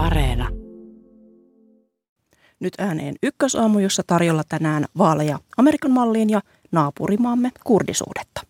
[0.00, 0.48] Areena.
[2.60, 6.40] Nyt ääneen ykkösaamu, jossa tarjolla tänään vaaleja Amerikan malliin ja
[6.72, 8.40] naapurimaamme kurdisuudetta.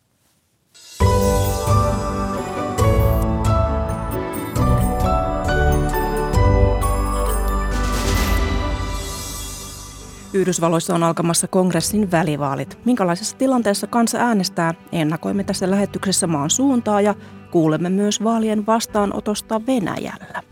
[10.32, 12.78] Yhdysvalloissa on alkamassa kongressin välivaalit.
[12.84, 14.74] Minkälaisessa tilanteessa kansa äänestää?
[14.92, 17.14] Ennakoimme tässä lähetyksessä maan suuntaa ja
[17.50, 20.42] kuulemme myös vaalien vastaanotosta Venäjällä.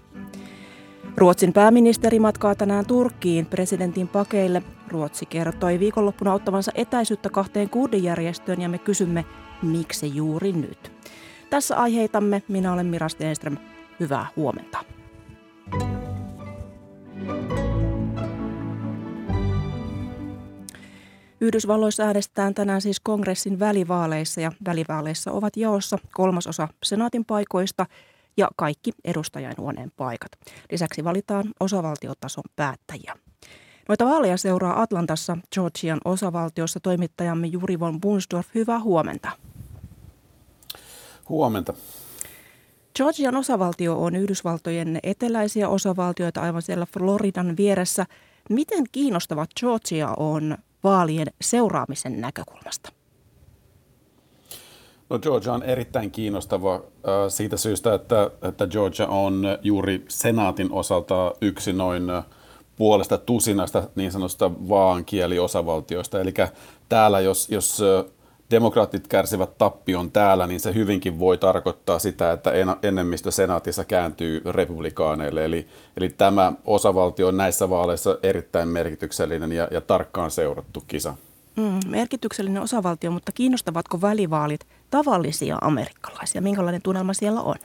[1.19, 4.63] Ruotsin pääministeri matkaa tänään Turkkiin presidentin pakeille.
[4.89, 9.25] Ruotsi kertoi viikonloppuna ottavansa etäisyyttä kahteen kurdijärjestöön ja me kysymme,
[9.63, 10.93] miksi juuri nyt.
[11.51, 12.43] Tässä aiheitamme.
[12.49, 13.57] Minä olen Mira Stenström.
[14.01, 14.79] Hyvää huomenta.
[21.41, 27.87] Yhdysvalloissa äänestetään tänään siis kongressin välivaaleissa ja välivaaleissa ovat jaossa kolmasosa senaatin paikoista
[28.39, 30.33] ja kaikki edustajainhuoneen paikat.
[30.71, 33.17] Lisäksi valitaan osavaltiotason päättäjiä.
[33.89, 38.47] Noita vaaleja seuraa Atlantassa, Georgian osavaltiossa toimittajamme Juri von Bunsdorf.
[38.55, 39.31] Hyvää huomenta.
[41.29, 41.75] Huomenta.
[42.97, 48.07] Georgian osavaltio on Yhdysvaltojen eteläisiä osavaltioita aivan siellä Floridan vieressä.
[48.51, 52.98] Miten kiinnostava Georgia on vaalien seuraamisen näkökulmasta?
[55.11, 56.81] No Georgia on erittäin kiinnostava äh,
[57.29, 62.25] siitä syystä, että, että Georgia on juuri senaatin osalta yksi noin äh,
[62.77, 66.21] puolesta tusinasta niin sanotusta vaankieliosavaltioista.
[66.21, 66.35] Eli
[66.89, 68.13] täällä, jos, jos äh,
[68.51, 75.45] demokraatit kärsivät tappion täällä, niin se hyvinkin voi tarkoittaa sitä, että enemmistö senaatissa kääntyy republikaaneille.
[75.45, 81.15] Eli, eli tämä osavaltio on näissä vaaleissa erittäin merkityksellinen ja, ja tarkkaan seurattu kisa.
[81.57, 86.41] Mm, merkityksellinen osavaltio, mutta kiinnostavatko välivaalit tavallisia amerikkalaisia?
[86.41, 87.57] Minkälainen tunnelma siellä on?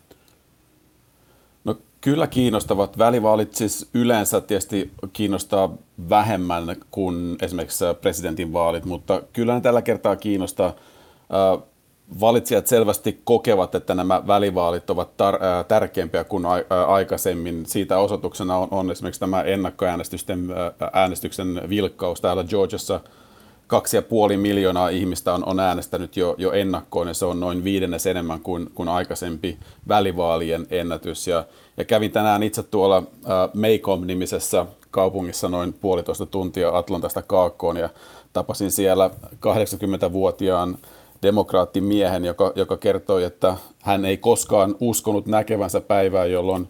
[1.64, 2.98] No kyllä kiinnostavat.
[2.98, 5.74] Välivaalit siis yleensä tietysti kiinnostaa
[6.10, 10.74] vähemmän kuin esimerkiksi presidentin vaalit, mutta kyllä ne tällä kertaa kiinnostaa.
[12.20, 16.46] Valitsijat selvästi kokevat, että nämä välivaalit ovat tar- tärkeämpiä kuin
[16.88, 17.66] aikaisemmin.
[17.66, 20.48] Siitä osoituksena on, on esimerkiksi tämä ennakkoäänestysten
[20.94, 23.00] äänestyksen vilkkaus täällä Georgiassa–
[23.74, 27.64] kaksi ja puoli miljoonaa ihmistä on, on äänestänyt jo, jo ennakkoon ja se on noin
[27.64, 29.58] viidennes enemmän kuin, kuin aikaisempi
[29.88, 31.28] välivaalien ennätys.
[31.28, 31.46] Ja,
[31.78, 33.04] ja kävin tänään itse tuolla äh,
[33.54, 37.90] Macomb-nimisessä kaupungissa noin puolitoista tuntia Atlantasta kaakkoon ja
[38.34, 40.78] tapasin siellä 80-vuotiaan
[41.22, 46.68] demokraattimiehen, joka, joka kertoi, että hän ei koskaan uskonut näkevänsä päivää, jolloin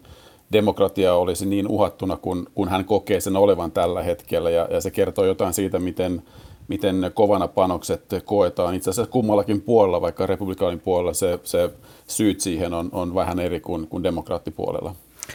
[0.52, 4.50] demokratia olisi niin uhattuna kuin, kun hän kokee sen olevan tällä hetkellä.
[4.50, 6.22] Ja, ja se kertoo jotain siitä, miten
[6.68, 8.74] miten kovana panokset koetaan.
[8.74, 11.70] Itse asiassa kummallakin puolella, vaikka republikaanin puolella se, se
[12.06, 14.94] syyt siihen on, on vähän eri kuin, kuin demokraattipuolella.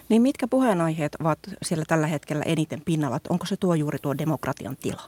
[0.09, 3.19] Niin mitkä puheenaiheet ovat siellä tällä hetkellä eniten pinnalla?
[3.29, 5.01] Onko se tuo juuri tuo demokratian tila?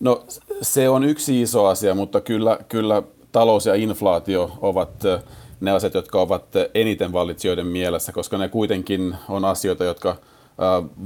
[0.00, 0.24] No
[0.62, 4.90] se on yksi iso asia, mutta kyllä, kyllä talous ja inflaatio ovat
[5.60, 6.44] ne asiat, jotka ovat
[6.74, 10.16] eniten valitsijoiden mielessä, koska ne kuitenkin on asioita, jotka–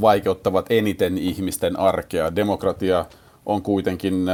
[0.01, 2.37] vaikeuttavat eniten ihmisten arkea.
[2.37, 3.05] Demokratia
[3.47, 4.27] on kuitenkin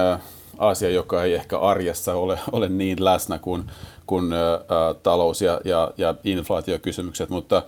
[0.58, 3.64] asia, joka ei ehkä arjessa ole, ole niin läsnä kuin,
[4.06, 4.30] kuin
[5.02, 7.62] talous- ja, ja, ja inflaatiokysymykset, mutta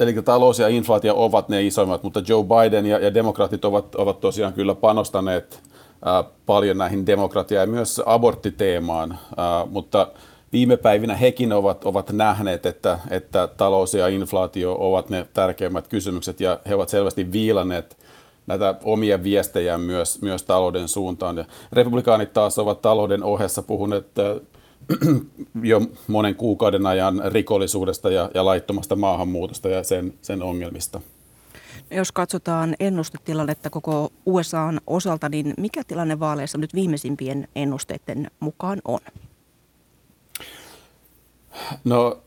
[0.00, 4.20] Eli talous ja inflaatio ovat ne isoimmat, mutta Joe Biden ja, ja demokraatit ovat, ovat
[4.20, 5.62] tosiaan kyllä panostaneet
[6.46, 9.16] paljon näihin demokratia- ja myös aborttiteemaan, ä,
[9.70, 10.06] mutta
[10.54, 16.40] viime päivinä hekin ovat, ovat nähneet, että, että talous ja inflaatio ovat ne tärkeimmät kysymykset
[16.40, 17.96] ja he ovat selvästi viilanneet
[18.46, 21.36] näitä omia viestejä myös, myös talouden suuntaan.
[21.36, 24.24] Ja republikaanit taas ovat talouden ohessa puhuneet äh,
[25.62, 31.00] jo monen kuukauden ajan rikollisuudesta ja, ja laittomasta maahanmuutosta ja sen, sen ongelmista.
[31.90, 39.00] Jos katsotaan ennustetilannetta koko USAn osalta, niin mikä tilanne vaaleissa nyt viimeisimpien ennusteiden mukaan on?
[41.84, 42.18] No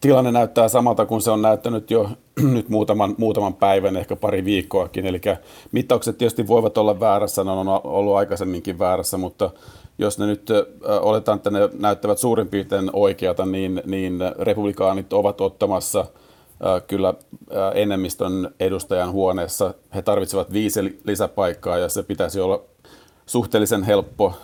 [0.00, 2.08] tilanne näyttää samalta kuin se on näyttänyt jo
[2.54, 5.06] nyt muutaman, muutaman päivän, ehkä pari viikkoakin.
[5.06, 5.20] Eli
[5.72, 9.50] mittaukset tietysti voivat olla väärässä, ne on ollut aikaisemminkin väärässä, mutta
[9.98, 10.48] jos ne nyt
[11.00, 16.06] oletaan, että ne näyttävät suurin piirtein oikeata, niin, niin republikaanit ovat ottamassa
[16.86, 17.14] kyllä
[17.74, 19.74] enemmistön edustajan huoneessa.
[19.94, 22.62] He tarvitsevat viisi lisäpaikkaa ja se pitäisi olla
[23.26, 24.34] suhteellisen helppo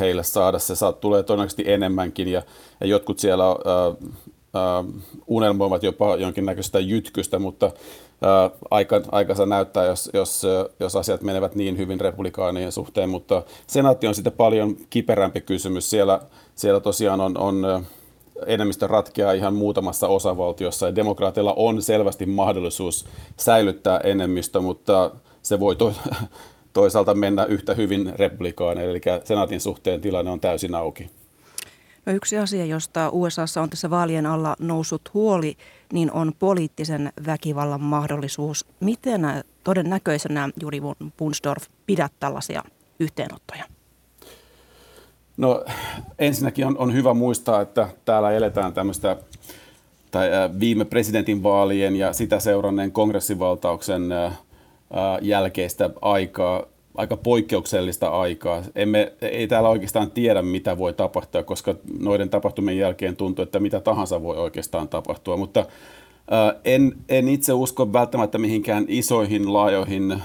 [0.00, 0.58] heille saada.
[0.58, 2.42] Se saa, tulee todennäköisesti enemmänkin ja,
[2.80, 3.44] jotkut siellä
[5.26, 7.72] unelmoivat jopa jonkinnäköistä jytkystä, mutta
[8.70, 10.46] aika, aikansa näyttää, jos, jos,
[10.80, 15.90] jos asiat menevät niin hyvin republikaanien suhteen, mutta senaatti on sitten paljon kiperämpi kysymys.
[15.90, 16.20] Siellä,
[16.54, 17.86] siellä tosiaan on, on
[18.46, 23.04] enemmistö ratkeaa ihan muutamassa osavaltiossa ja demokraateilla on selvästi mahdollisuus
[23.36, 25.10] säilyttää enemmistö, mutta
[25.42, 25.94] se voi to-
[26.72, 31.10] toisaalta mennä yhtä hyvin republikaaneille, eli senaatin suhteen tilanne on täysin auki.
[32.06, 35.56] No yksi asia, josta USAssa on tässä vaalien alla noussut huoli,
[35.92, 38.66] niin on poliittisen väkivallan mahdollisuus.
[38.80, 39.22] Miten
[39.64, 40.80] todennäköisenä Juri
[41.18, 42.62] Bunsdorf pidät tällaisia
[43.00, 43.64] yhteenottoja?
[45.36, 45.64] No
[46.18, 49.16] ensinnäkin on, on hyvä muistaa, että täällä eletään tämmöistä
[50.10, 50.28] tai
[50.60, 54.02] viime presidentinvaalien ja sitä seuranneen kongressivaltauksen
[55.20, 56.62] jälkeistä aikaa,
[56.94, 58.62] aika poikkeuksellista aikaa.
[58.74, 63.80] Emme, ei täällä oikeastaan tiedä, mitä voi tapahtua, koska noiden tapahtumien jälkeen tuntuu, että mitä
[63.80, 65.36] tahansa voi oikeastaan tapahtua.
[65.36, 65.66] Mutta
[66.64, 70.22] en, en itse usko välttämättä mihinkään isoihin, laajoihin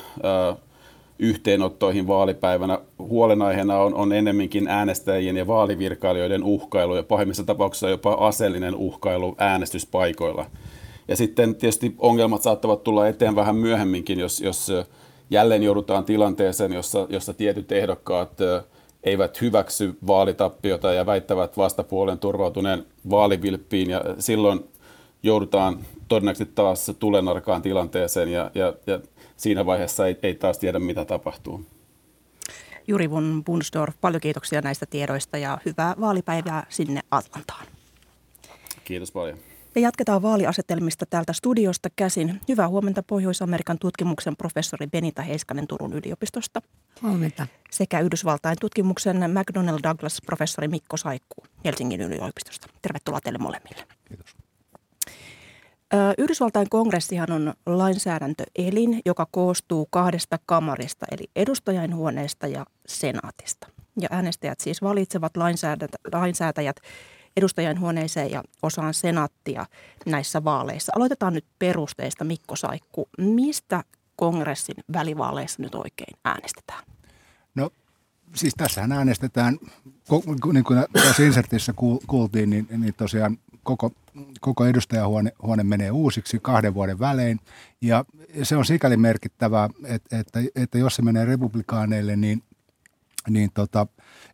[1.20, 2.80] yhteenottoihin vaalipäivänä.
[3.00, 10.46] Huolenaiheena on, on enemminkin äänestäjien ja vaalivirkailijoiden uhkailu ja pahimmissa tapauksissa jopa aseellinen uhkailu äänestyspaikoilla.
[11.08, 14.72] Ja sitten tietysti ongelmat saattavat tulla eteen vähän myöhemminkin, jos, jos
[15.30, 18.32] jälleen joudutaan tilanteeseen, jossa, jossa tietyt ehdokkaat
[19.04, 24.70] eivät hyväksy vaalitappiota ja väittävät vastapuolen turvautuneen vaalivilppiin ja silloin
[25.24, 29.00] joudutaan todennäköisesti taas tulenarkaan tilanteeseen ja, ja, ja
[29.38, 31.66] siinä vaiheessa ei, ei taas tiedä, mitä tapahtuu.
[32.88, 37.66] Juri von Bunsdorf, paljon kiitoksia näistä tiedoista ja hyvää vaalipäivää sinne Atlantaan.
[38.84, 39.38] Kiitos paljon.
[39.76, 42.42] Me jatketaan vaaliasetelmista täältä studiosta käsin.
[42.48, 46.62] Hyvää huomenta Pohjois-Amerikan tutkimuksen professori Benita Heiskanen Turun yliopistosta.
[47.02, 47.48] Huomenta.
[47.72, 52.68] Sekä Yhdysvaltain tutkimuksen McDonnell Douglas professori Mikko Saikku Helsingin yliopistosta.
[52.82, 53.84] Tervetuloa teille molemmille.
[54.06, 54.36] Kiitos.
[56.18, 63.68] Yhdysvaltain kongressihan on lainsäädäntöelin, joka koostuu kahdesta kamarista, eli edustajainhuoneesta ja senaatista.
[64.02, 65.34] Ja äänestäjät siis valitsevat
[66.14, 66.76] lainsäätäjät
[67.38, 69.66] edustajainhuoneeseen ja osaan senaattia
[70.06, 70.92] näissä vaaleissa.
[70.96, 73.10] Aloitetaan nyt perusteista, Mikko Saikku.
[73.18, 73.84] Mistä
[74.16, 76.84] kongressin välivaaleissa nyt oikein äänestetään?
[77.56, 77.70] No
[78.36, 79.58] siis tässähän äänestetään,
[80.54, 81.74] niin kuin tässä insertissä
[82.08, 83.92] kuultiin, niin, niin tosiaan koko,
[84.40, 87.40] koko edustajahuone huone menee uusiksi kahden vuoden välein.
[87.82, 88.06] Ja
[88.44, 92.44] se on sikäli merkittävää, että, että, että jos se menee republikaaneille, niin,
[93.30, 93.88] niin tota,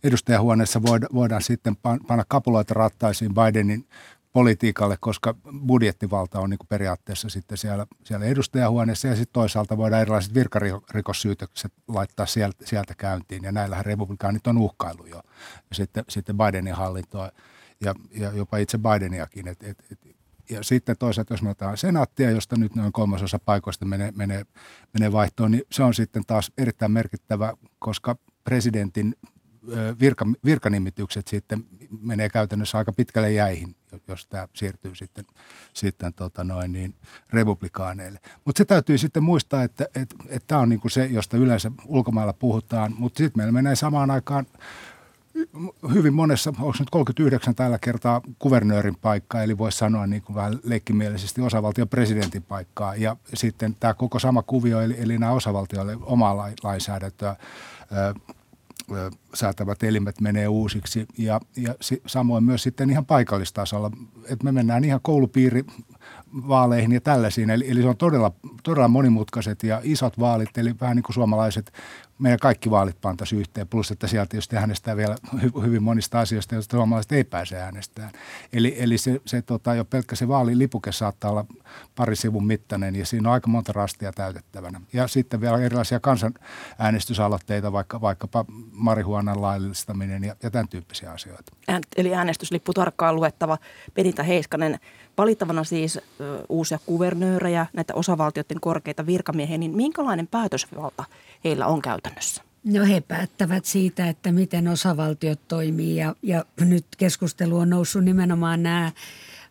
[0.03, 1.75] edustajahuoneessa voida, voidaan sitten
[2.07, 3.87] panna kapuloita rattaisiin Bidenin
[4.33, 5.35] politiikalle, koska
[5.67, 9.07] budjettivalta on niin periaatteessa sitten siellä, siellä edustajahuoneessa.
[9.07, 13.43] Ja sitten toisaalta voidaan erilaiset virkarikossyytökset laittaa sieltä, sieltä käyntiin.
[13.43, 15.21] Ja näillähän republikaanit on uhkailu jo.
[15.69, 17.31] Ja sitten, sitten Bidenin hallintoa
[17.81, 19.47] ja, ja jopa itse Bideniakin.
[19.47, 20.15] Et, et, et,
[20.49, 24.45] ja sitten toisaalta, jos me otetaan senaattia, josta nyt noin kolmasosa paikoista menee, menee,
[24.93, 29.15] menee vaihtoon, niin se on sitten taas erittäin merkittävä, koska presidentin
[29.99, 31.65] virka, virkanimitykset sitten
[32.01, 33.75] menee käytännössä aika pitkälle jäihin,
[34.07, 35.25] jos tämä siirtyy sitten,
[35.73, 36.95] sitten tota noin niin,
[37.33, 38.19] republikaaneille.
[38.45, 39.85] Mutta se täytyy sitten muistaa, että
[40.47, 44.45] tämä on niinku se, josta yleensä ulkomailla puhutaan, mutta sitten meillä menee samaan aikaan
[45.93, 50.59] hyvin monessa, onko nyt 39 tällä kertaa kuvernöörin paikkaa, eli voisi sanoa niin kuin vähän
[50.63, 52.95] leikkimielisesti osavaltion presidentin paikkaa.
[52.95, 57.35] Ja sitten tämä koko sama kuvio, eli, eli nämä osavaltioille omaa lainsäädäntöä
[59.33, 61.75] säätävät elimet menee uusiksi ja, ja
[62.05, 63.91] samoin myös sitten ihan paikallistasolla,
[64.23, 65.65] että me mennään ihan koulupiiri
[66.47, 67.49] vaaleihin ja tällaisiin.
[67.49, 68.31] Eli, eli se on todella,
[68.63, 71.71] todella monimutkaiset ja isot vaalit, eli vähän niin kuin suomalaiset
[72.21, 75.15] meidän kaikki vaalit pantaisiin yhteen, plus että sieltä tietysti äänestää vielä
[75.61, 78.11] hyvin monista asioista, joista suomalaiset ei pääse äänestämään.
[78.53, 81.45] Eli, eli se, se tota, jo pelkkä se vaalilipuke saattaa olla
[81.95, 84.81] pari sivun mittainen ja siinä on aika monta rastia täytettävänä.
[84.93, 91.51] Ja sitten vielä erilaisia kansanäänestysaloitteita, vaikka, vaikkapa marihuonan laillistaminen ja, ja tämän tyyppisiä asioita.
[91.97, 93.57] Eli äänestyslippu tarkkaan luettava.
[93.95, 94.79] Benita Heiskanen,
[95.17, 101.03] valittavana siis ö, uusia kuvernöörejä, näitä osavaltioiden korkeita virkamiehiä, niin minkälainen päätösvalta
[101.43, 101.81] heillä on
[102.11, 102.41] käytännössä?
[102.63, 108.63] No he päättävät siitä, että miten osavaltiot toimii ja, ja nyt keskustelu on noussut nimenomaan
[108.63, 108.91] nämä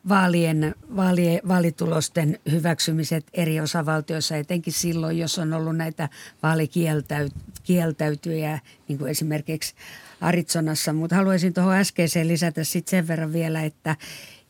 [0.08, 6.08] vaalien, vaalien, vaalitulosten hyväksymiset eri osavaltioissa, etenkin silloin, jos on ollut näitä
[6.42, 9.74] vaalikieltäytyjä, niin kuin esimerkiksi
[10.20, 10.92] Arizonassa.
[10.92, 13.96] Mutta haluaisin tuohon äskeiseen lisätä sitten sen verran vielä, että,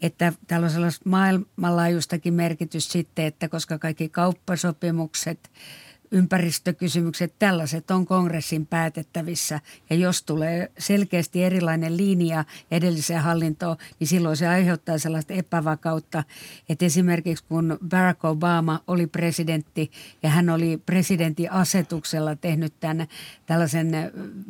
[0.02, 5.38] että täällä on sellaista maailmanlaajuistakin merkitys sitten, että koska kaikki kauppasopimukset–
[6.12, 9.61] ympäristökysymykset, tällaiset on kongressin päätettävissä.
[9.90, 16.25] Ja jos tulee selkeästi erilainen linja edelliseen hallintoon, niin silloin se aiheuttaa sellaista epävakautta.
[16.69, 19.90] Että esimerkiksi kun Barack Obama oli presidentti
[20.23, 23.07] ja hän oli presidentin asetuksella tehnyt tämän
[23.47, 23.93] tällaisen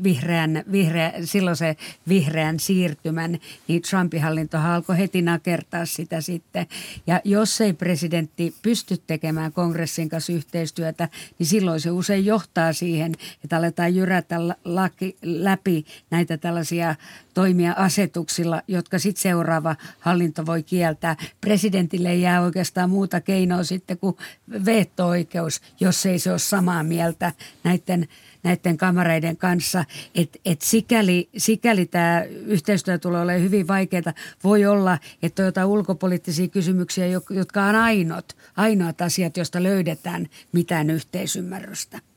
[0.03, 1.77] vihreän, vihreä, silloin se
[2.09, 3.39] vihreän siirtymän,
[3.69, 6.67] niin Trumpin hallinto alkoi heti nakertaa sitä sitten.
[7.07, 13.15] Ja jos ei presidentti pysty tekemään kongressin kanssa yhteistyötä, niin silloin se usein johtaa siihen,
[13.45, 16.95] että aletaan jyrätä laki, läpi näitä tällaisia
[17.41, 21.17] toimia asetuksilla, jotka sitten seuraava hallinto voi kieltää.
[21.41, 24.17] Presidentille ei jää oikeastaan muuta keinoa sitten kuin
[24.65, 27.33] veto-oikeus, jos ei se ole samaa mieltä
[27.65, 28.09] näiden
[28.43, 29.85] näiden kamareiden kanssa.
[30.15, 34.13] Että et sikäli, sikäli tämä yhteistyö tulee olemaan hyvin vaikeaa.
[34.45, 40.91] Voi olla, että on jotain ulkopoliittisia kysymyksiä, jotka on ainoat, ainoat asiat, joista löydetään mitään
[40.91, 42.10] yhteisymmärrystä.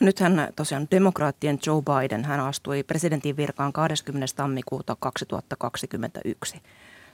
[0.00, 4.26] No nythän tosiaan demokraattien Joe Biden, hän astui presidentin virkaan 20.
[4.36, 6.62] tammikuuta 2021.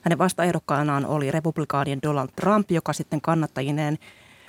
[0.03, 3.99] Hänen vastaehdokkaanaan oli republikaanien Donald Trump, joka sitten kannattajineen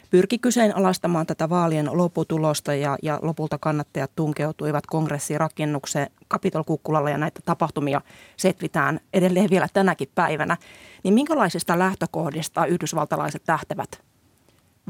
[0.09, 7.41] pyrki kyseenalaistamaan tätä vaalien lopputulosta ja, ja lopulta kannattajat tunkeutuivat kongressiin rakennukseen Kapitolkukkulalla ja näitä
[7.45, 8.01] tapahtumia
[8.37, 10.57] setvitään edelleen vielä tänäkin päivänä.
[11.03, 14.01] Niin minkälaisista lähtökohdista yhdysvaltalaiset lähtevät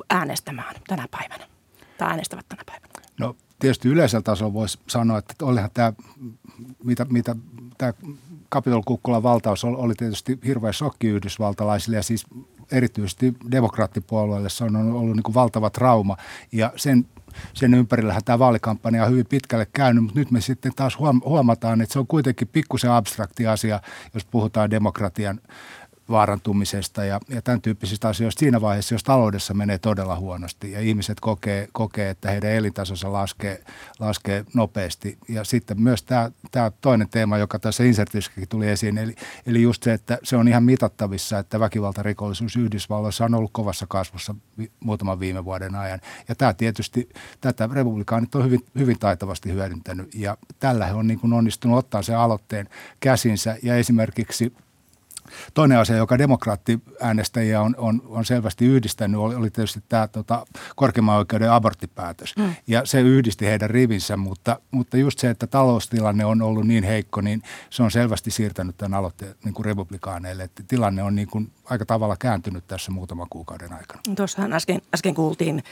[0.10, 1.48] äänestämään tänä päivänä
[1.98, 2.95] tai äänestävät tänä päivänä?
[3.20, 5.94] No tietysti yleisellä tasolla voisi sanoa, että olihan tämä,
[6.84, 7.36] mitä, mitä
[7.78, 7.94] tämä
[8.50, 12.26] Kapitolkukkulan valtaus oli tietysti hirveä shokki yhdysvaltalaisille ja siis
[12.72, 16.18] erityisesti demokraattipuolueelle se on ollut niin kuin valtava trauma
[16.52, 17.06] ja sen
[17.54, 21.94] sen ympärillähän tämä vaalikampanja on hyvin pitkälle käynyt, mutta nyt me sitten taas huomataan, että
[21.94, 23.80] se on kuitenkin pikkusen abstrakti asia,
[24.14, 25.40] jos puhutaan demokratian
[26.10, 31.20] vaarantumisesta ja, ja tämän tyyppisistä asioista siinä vaiheessa, jos taloudessa menee todella huonosti ja ihmiset
[31.20, 33.64] kokee, kokee että heidän elintasonsa laskee,
[34.00, 35.18] laskee nopeasti.
[35.30, 39.84] Ja sitten myös tämä, tämä toinen teema, joka tässä insertissäkin tuli esiin, eli, eli just
[39.84, 45.20] se, että se on ihan mitattavissa, että väkivaltarikollisuus Yhdysvalloissa on ollut kovassa kasvussa vi, muutaman
[45.20, 46.00] viime vuoden ajan.
[46.28, 47.10] Ja tämä tietysti,
[47.42, 52.02] tätä republikaanit on hyvin, hyvin taitavasti hyödyntänyt ja tällä he on niin kuin onnistunut ottaa
[52.02, 52.70] sen aloitteen
[53.00, 54.54] käsinsä ja esimerkiksi
[55.54, 61.18] Toinen asia, joka demokraattiäänestäjiä on, on, on selvästi yhdistänyt, oli, oli tietysti tämä tota, korkeimman
[61.18, 62.38] oikeuden aborttipäätös.
[62.38, 62.56] Mm.
[62.68, 67.22] Ja se yhdisti heidän rivinsä, mutta, mutta just se, että taloustilanne on ollut niin heikko,
[67.22, 70.44] niin se on selvästi siirtänyt tämän aloitteen niin kuin republikaaneille.
[70.44, 74.02] Että tilanne on niin kuin aika tavalla kääntynyt tässä muutaman kuukauden aikana.
[74.16, 75.64] Tuossahan äsken, äsken kuultiin,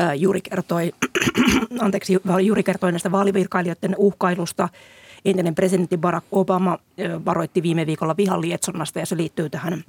[0.00, 0.92] äh, juuri kertoi,
[1.80, 4.68] anteeksi, juuri kertoi näistä vaalivirkailijoiden uhkailusta–
[5.24, 6.78] entinen presidentti Barack Obama
[7.24, 9.84] varoitti viime viikolla vihan lietsonnasta ja se liittyy tähän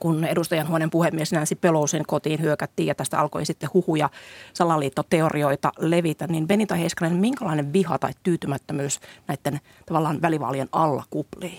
[0.00, 4.10] kun edustajanhuoneen puhemies Nancy Pelosin kotiin hyökättiin ja tästä alkoi sitten huhuja
[4.52, 11.58] salaliittoteorioita levitä, niin Benita Heiskanen, minkälainen viha tai tyytymättömyys näiden tavallaan välivaalien alla kuplii?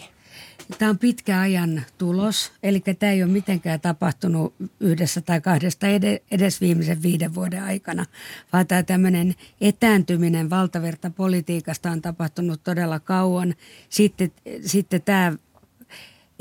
[0.79, 5.87] Tämä on pitkä ajan tulos, eli tämä ei ole mitenkään tapahtunut yhdessä tai kahdesta
[6.31, 8.05] edes viimeisen viiden vuoden aikana,
[8.53, 13.55] vaan tämä tämmöinen etääntyminen valtaverta politiikasta on tapahtunut todella kauan.
[13.89, 14.31] Sitten,
[14.65, 15.33] sitten tämä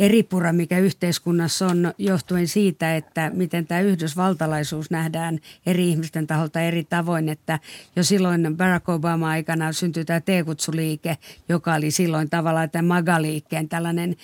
[0.02, 6.84] eripura, mikä yhteiskunnassa on johtuen siitä, että miten tämä yhdysvaltalaisuus nähdään eri ihmisten taholta eri
[6.84, 7.58] tavoin, että
[7.96, 11.18] jo silloin Barack Obama aikana syntyi tämä T-kutsuliike,
[11.48, 14.16] joka oli silloin tavallaan tämä MAGA-liikkeen tällainen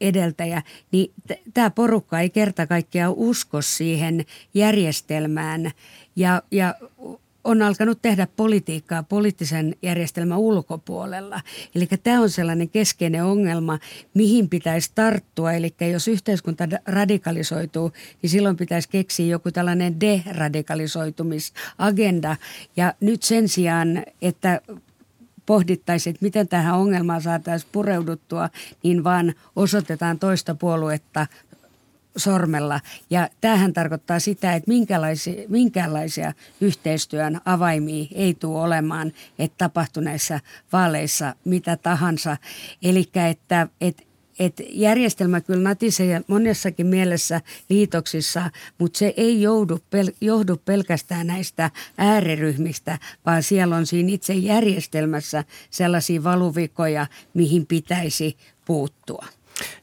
[0.00, 1.12] edeltäjä, niin
[1.54, 4.24] tämä porukka ei kerta kaikkiaan usko siihen
[4.54, 5.70] järjestelmään.
[6.16, 6.74] Ja, ja
[7.44, 11.40] on alkanut tehdä politiikkaa poliittisen järjestelmän ulkopuolella.
[11.74, 13.78] Eli tämä on sellainen keskeinen ongelma,
[14.14, 15.52] mihin pitäisi tarttua.
[15.52, 22.36] Eli jos yhteiskunta radikalisoituu, niin silloin pitäisi keksiä joku tällainen deradikalisoitumisagenda.
[22.76, 24.60] Ja nyt sen sijaan, että
[25.46, 28.50] pohdittaisiin, että miten tähän ongelmaan saataisiin pureuduttua,
[28.82, 31.26] niin vaan osoitetaan toista puoluetta
[32.16, 32.80] sormella.
[33.10, 40.40] Ja tämähän tarkoittaa sitä, että minkälaisia, minkälaisia yhteistyön avaimia ei tule olemaan, että tapahtuneissa
[40.72, 42.36] vaaleissa mitä tahansa.
[42.82, 44.02] Eli että, että
[44.38, 51.70] että järjestelmä kyllä natisee monessakin mielessä liitoksissa, mutta se ei joudu pel- johdu pelkästään näistä
[51.98, 59.26] ääriryhmistä, vaan siellä on siinä itse järjestelmässä sellaisia valuvikoja, mihin pitäisi puuttua.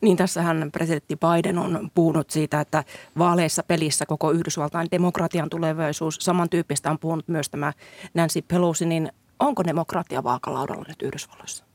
[0.01, 2.83] Niin tässähän presidentti Biden on puhunut siitä, että
[3.17, 7.73] vaaleissa pelissä koko Yhdysvaltain demokratian tulevaisuus, samantyyppistä on puhunut myös tämä
[8.13, 11.65] Nancy Pelosi, niin onko demokratia vaakalaudalla nyt Yhdysvalloissa?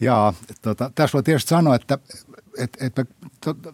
[0.00, 1.98] Ja tota, tässä voi tietysti sanoa, että
[2.58, 3.08] että et,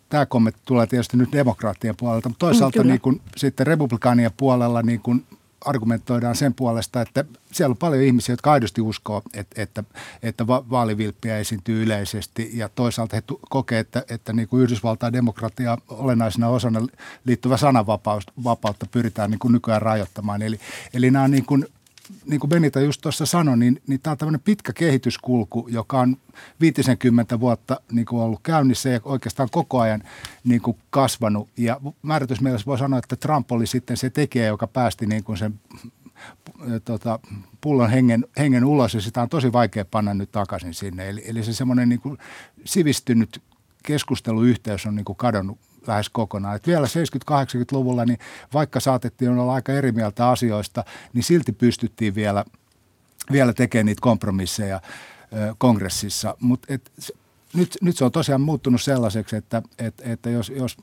[0.08, 4.82] tämä kommentti tulee tietysti nyt demokraattien puolelta, mutta toisaalta mm, niin kun, sitten republikaanien puolella
[4.82, 5.24] niin kun
[5.64, 9.84] argumentoidaan sen puolesta, että siellä on paljon ihmisiä, jotka aidosti uskoo, että, että,
[10.22, 16.48] että vaalivilppiä esiintyy yleisesti ja toisaalta he kokee, että, että niin kuin Yhdysvaltain demokratia olennaisena
[16.48, 16.86] osana
[17.24, 20.42] liittyvä sananvapautta pyritään niin kuin nykyään rajoittamaan.
[20.42, 20.60] Eli,
[20.94, 21.66] eli nämä on niin kuin
[22.26, 26.16] niin kuin Benita just tuossa sanoi, niin, niin tämä on tämmöinen pitkä kehityskulku, joka on
[26.60, 30.02] 50 vuotta niin kuin ollut käynnissä ja oikeastaan koko ajan
[30.44, 31.48] niin kuin kasvanut.
[31.56, 35.60] Ja määritysmielessä voi sanoa, että Trump oli sitten se tekijä, joka päästi niin kuin sen
[36.84, 37.18] tota,
[37.60, 41.08] pullon hengen, hengen ulos ja sitä on tosi vaikea panna nyt takaisin sinne.
[41.08, 42.18] Eli, eli se semmoinen niin kuin
[42.64, 43.42] sivistynyt
[43.82, 46.56] keskusteluyhteys on niin kuin kadonnut lähes kokonaan.
[46.56, 48.18] Et vielä 70-80-luvulla, niin
[48.54, 52.44] vaikka saatettiin olla aika eri mieltä asioista, niin silti pystyttiin vielä,
[53.32, 54.80] vielä tekemään niitä kompromisseja
[55.32, 56.36] ö, kongressissa.
[56.40, 56.74] Mutta
[57.54, 60.76] nyt, nyt se on tosiaan muuttunut sellaiseksi, että, että, että jos, jos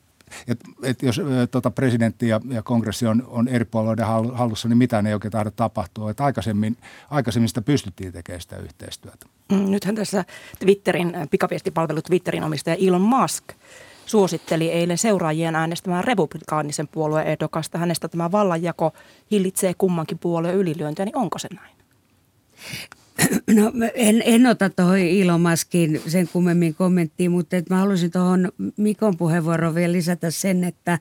[0.47, 5.07] et, et jos tota presidentti ja, ja kongressi on, on eri puolueiden hallussa, niin mitään
[5.07, 6.11] ei oikein tahdo tapahtua.
[6.11, 6.77] Et aikaisemmin,
[7.09, 9.25] aikaisemmin sitä pystyttiin tekemään sitä yhteistyötä.
[9.51, 10.25] Mm, nythän tässä
[10.59, 13.43] Twitterin, pikaviestipalvelu Twitterin omistaja Elon Musk–
[14.11, 17.77] suositteli eilen seuraajien äänestämään republikaanisen puolueen ehdokasta.
[17.77, 18.93] Hänestä tämä vallanjako
[19.31, 21.75] hillitsee kummankin puolueen ylilyöntiä, niin onko se näin?
[23.55, 29.75] No en, en ota tuohon Ilomaskin sen kummemmin kommenttiin, mutta mä haluaisin tuohon Mikon puheenvuoroon
[29.75, 30.99] vielä lisätä sen, että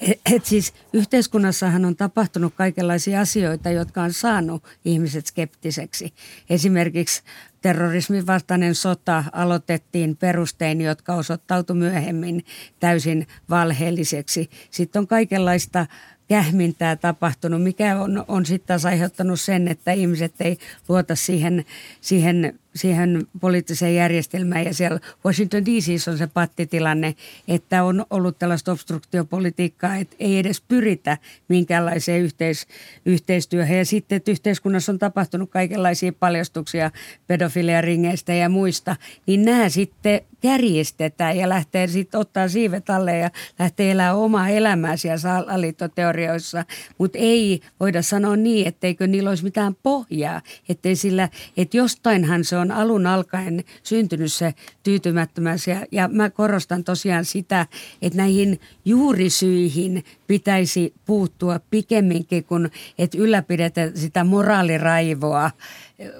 [0.00, 6.12] et, et siis yhteiskunnassahan on tapahtunut kaikenlaisia asioita, jotka on saanut ihmiset skeptiseksi.
[6.50, 7.22] Esimerkiksi
[7.62, 12.44] terrorismin vastainen sota aloitettiin perustein, jotka osoittautu myöhemmin
[12.80, 14.50] täysin valheelliseksi.
[14.70, 15.86] Sitten on kaikenlaista
[16.28, 21.64] kähmintää tapahtunut, mikä on, on sitten taas aiheuttanut sen, että ihmiset ei luota siihen,
[22.00, 27.14] siihen siihen poliittiseen järjestelmään ja siellä Washington DC on se pattitilanne,
[27.48, 32.66] että on ollut tällaista obstruktiopolitiikkaa, että ei edes pyritä minkäänlaiseen yhteis-
[33.06, 33.78] yhteistyöhön.
[33.78, 36.90] Ja sitten, että yhteiskunnassa on tapahtunut kaikenlaisia paljastuksia
[37.26, 38.96] pedofiliaringeistä ja muista,
[39.26, 44.96] niin nämä sitten kärjistetään ja lähtee sitten ottaa siivet alle ja lähtee elää omaa elämää
[44.96, 46.64] siellä salaliittoteorioissa,
[46.98, 52.57] mutta ei voida sanoa niin, etteikö niillä olisi mitään pohjaa, ettei sillä, että jostainhan se
[52.60, 55.66] on alun alkaen syntynyt se tyytymättömyys.
[55.66, 57.66] Ja, ja mä korostan tosiaan sitä,
[58.02, 65.50] että näihin juurisyihin pitäisi puuttua pikemminkin kuin, että ylläpidetään sitä moraaliraivoa
[65.98, 66.10] eh,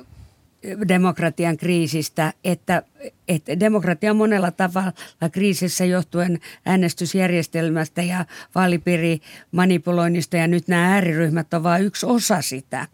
[0.89, 2.83] demokratian kriisistä, että,
[3.29, 4.93] että demokratia on monella tavalla
[5.33, 12.87] kriisissä johtuen äänestysjärjestelmästä ja vaalipiirimanipuloinnista ja nyt nämä ääriryhmät ovat vain yksi osa sitä.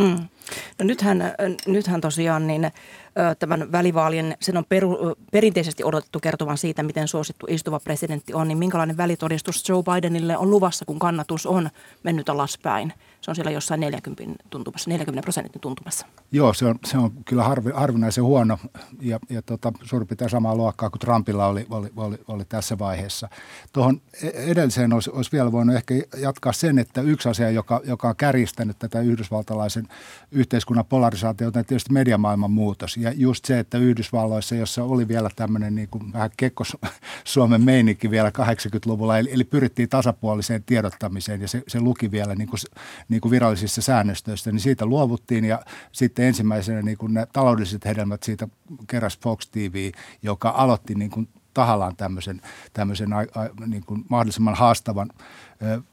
[0.00, 0.28] Mm.
[0.78, 1.34] No nythän,
[1.66, 2.70] nythän tosiaan niin
[3.38, 4.98] tämän välivaalien, sen on peru,
[5.32, 10.50] perinteisesti odotettu kertovan siitä, miten suosittu istuva presidentti on, niin minkälainen välitodistus Joe Bidenille on
[10.50, 11.70] luvassa, kun kannatus on
[12.02, 12.92] mennyt alaspäin?
[13.20, 16.06] Se on siellä jossain 40 tuntumassa, 40 prosentin tuntumassa.
[16.32, 18.58] Joo, se on, se on kyllä harvi, harvinaisen huono
[19.00, 23.28] ja, ja tota, suurin piirtein samaa luokkaa kuin Trumpilla oli, oli, oli, oli tässä vaiheessa.
[23.72, 28.08] Tuohon e-, edelliseen olisi, olisi vielä voinut ehkä jatkaa sen, että yksi asia, joka, joka
[28.08, 29.88] on kärjistänyt tätä yhdysvaltalaisen
[30.32, 32.96] yhteiskunnan polarisaatiota, on tietysti mediamaailman muutos.
[32.96, 36.76] Ja just se, että Yhdysvalloissa, jossa oli vielä tämmöinen niin kuin vähän kekkos
[37.24, 42.48] Suomen meininki vielä 80-luvulla, eli, eli pyrittiin tasapuoliseen tiedottamiseen ja se, se luki vielä niin
[42.48, 42.58] kuin,
[43.08, 48.22] niin kuin virallisissa säännöstöissä, niin siitä luovuttiin ja sitten ensimmäisenä niin kuin ne taloudelliset hedelmät
[48.22, 48.48] siitä
[48.86, 49.92] keräs Fox TV,
[50.22, 52.40] joka aloitti niin kuin tahallaan tämmöisen,
[52.72, 55.10] tämmöisen a, a, niin kuin mahdollisimman haastavan,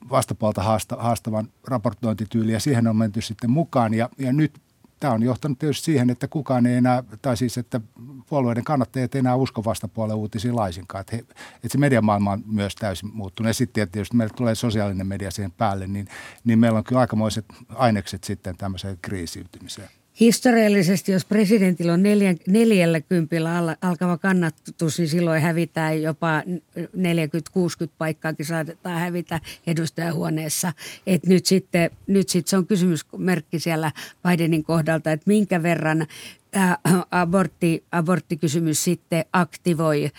[0.09, 4.61] vastapuolta haasta, haastavan raportointityyliin ja siihen on menty sitten mukaan ja, ja nyt
[4.99, 7.81] tämä on johtanut tietysti siihen, että kukaan ei enää, tai siis että
[8.29, 11.01] puolueiden kannattajat ei enää usko vastapuolen uutisiin laisinkaan.
[11.01, 11.19] Että, he,
[11.55, 13.47] että se mediamaailma on myös täysin muuttunut.
[13.47, 16.07] Ja sitten tietysti meillä tulee sosiaalinen media siihen päälle, niin,
[16.43, 23.01] niin meillä on kyllä aikamoiset ainekset sitten tämmöiseen kriisiytymiseen historiallisesti, jos presidentillä on neljän, neljällä
[23.01, 26.43] kympillä alkava kannatus, niin silloin hävitään jopa
[26.77, 30.73] 40-60 paikkaakin saatetaan hävitä edustajahuoneessa.
[31.07, 33.91] Et nyt sitten nyt sit se on kysymysmerkki siellä
[34.27, 36.07] Bidenin kohdalta, että minkä verran
[36.51, 36.77] tämä
[37.11, 40.11] abortti, aborttikysymys sitten aktivoi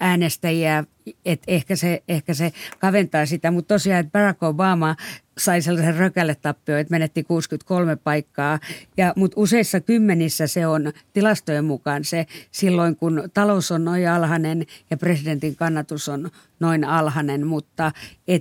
[0.00, 0.84] äänestäjiä,
[1.24, 3.50] että ehkä se, ehkä se kaventaa sitä.
[3.50, 4.96] Mutta tosiaan, että Barack Obama
[5.38, 8.58] sai sellaisen rökälletappio, että menetti 63 paikkaa.
[8.96, 14.66] Ja, mutta useissa kymmenissä se on tilastojen mukaan se silloin, kun talous on noin alhainen
[14.90, 17.46] ja presidentin kannatus on noin alhainen.
[17.46, 17.92] Mutta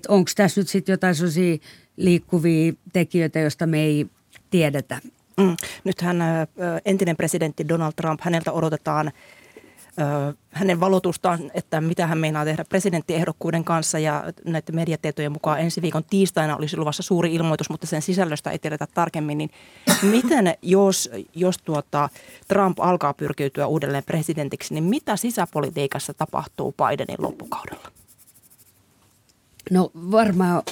[0.07, 1.57] onko tässä nyt sitten jotain sellaisia
[1.97, 4.07] liikkuvia tekijöitä, joista me ei
[4.49, 4.99] tiedetä?
[5.37, 5.55] Mm.
[5.83, 6.17] Nythän
[6.85, 9.11] entinen presidentti Donald Trump, häneltä odotetaan
[10.49, 16.03] hänen valotustaan, että mitä hän meinaa tehdä presidenttiehdokkuuden kanssa ja näiden mediatietojen mukaan ensi viikon
[16.09, 19.37] tiistaina olisi luvassa suuri ilmoitus, mutta sen sisällöstä ei tiedetä tarkemmin.
[19.37, 19.51] Niin
[20.01, 22.09] miten, jos, jos tuota
[22.47, 27.91] Trump alkaa pyrkiytyä uudelleen presidentiksi, niin mitä sisäpolitiikassa tapahtuu Bidenin loppukaudella?
[29.71, 30.63] No varmaan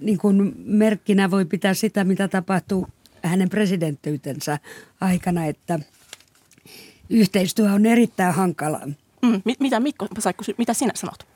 [0.00, 2.86] niin kuin merkkinä voi pitää sitä, mitä tapahtuu
[3.22, 4.58] hänen presidenttiytensä
[5.00, 5.78] aikana, että–
[7.12, 8.86] yhteistyö on erittäin hankalaa.
[9.22, 11.26] Mm, mitä Mikko, saiko, mitä sinä sanot?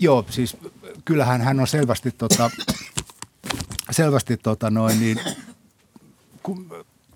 [0.00, 0.56] Joo, siis
[1.04, 2.50] kyllähän hän on selvästi, tota,
[3.90, 5.20] selvästi tota noin, niin,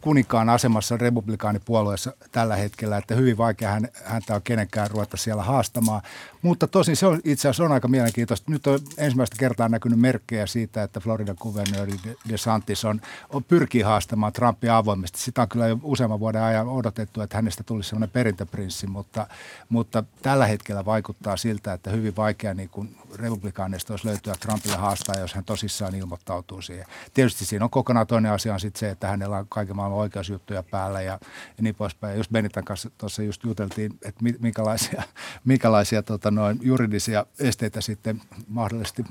[0.00, 6.02] kuninkaan asemassa republikaanipuolueessa tällä hetkellä, että hyvin vaikea hän, häntä on kenenkään ruveta siellä haastamaan.
[6.42, 8.52] Mutta tosin se on itse asiassa on aika mielenkiintoista.
[8.52, 11.92] Nyt on ensimmäistä kertaa näkynyt merkkejä siitä, että Floridan kuvernööri
[12.28, 13.00] DeSantis on,
[13.30, 15.18] on pyrkii haastamaan Trumpia avoimesti.
[15.18, 19.26] Sitä on kyllä jo useamman vuoden ajan odotettu, että hänestä tulisi sellainen perintöprinssi, mutta,
[19.68, 25.20] mutta tällä hetkellä vaikuttaa siltä, että hyvin vaikea niin kuin republikaaneista olisi löytyä Trumpille haastaa,
[25.20, 26.86] jos hän tosissaan ilmoittautuu siihen.
[27.14, 30.62] Tietysti siinä on kokonaan toinen asia on sitten se, että hänellä on kaiken maailman oikeusjuttuja
[30.62, 31.12] päällä ja,
[31.56, 32.16] ja niin poispäin.
[32.16, 35.02] Just Benitan kanssa tuossa just juteltiin, että minkälaisia,
[35.44, 39.04] minkälaisia tota noin, juridisia esteitä sitten mahdollisesti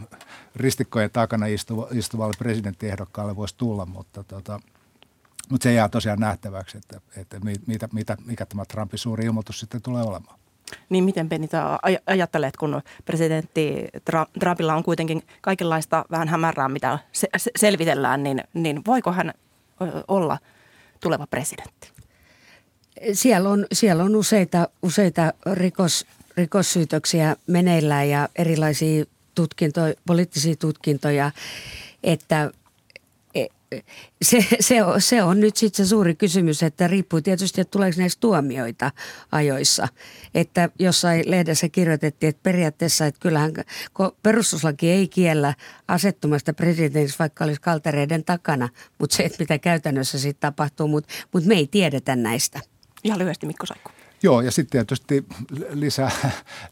[0.56, 4.60] ristikkojen takana istuva, istuvalle presidenttiehdokkaalle voisi tulla, mutta tota,
[5.50, 9.82] mutta se jää tosiaan nähtäväksi, että, että mitä, mitä, mikä tämä Trumpin suuri ilmoitus sitten
[9.82, 10.40] tulee olemaan.
[10.90, 13.88] Niin miten Benita ajattelet, kun presidentti
[14.40, 17.00] Trumpilla on kuitenkin kaikenlaista vähän hämärää, mitä
[17.56, 19.34] selvitellään, niin, niin voiko hän
[20.08, 20.38] olla
[21.00, 21.92] tuleva presidentti?
[23.14, 26.06] Siellä on, siellä on useita, useita rikos,
[26.38, 31.32] rikossyytöksiä meneillään ja erilaisia tutkintoja, poliittisia tutkintoja,
[32.04, 32.52] että
[34.22, 38.02] se, se, on, se on nyt sitten se suuri kysymys, että riippuu tietysti, että tuleeko
[38.02, 38.92] näistä tuomioita
[39.32, 39.88] ajoissa.
[40.36, 43.52] Että jossain lehdessä kirjoitettiin, että periaatteessa, että kyllähän
[44.24, 45.54] perustuslaki ei kiellä
[45.88, 51.48] asettumasta presidentiksi, vaikka olisi kaltereiden takana, mutta se, että mitä käytännössä sitten tapahtuu, mutta, mutta
[51.48, 52.60] me ei tiedetä näistä.
[53.04, 53.92] Ihan lyhyesti Mikko Saikko.
[54.24, 55.26] Joo, ja sitten tietysti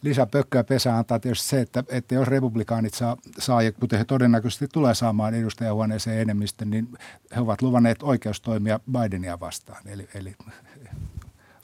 [0.02, 4.06] lisää pökköä pesää antaa tietysti se, että, että jos republikaanit saa, saa, ja kuten he
[4.06, 6.88] todennäköisesti tulee saamaan edustajahuoneeseen enemmistön, niin
[7.36, 9.88] he ovat luvanneet oikeustoimia Bidenia vastaan.
[9.88, 10.36] Eli, eli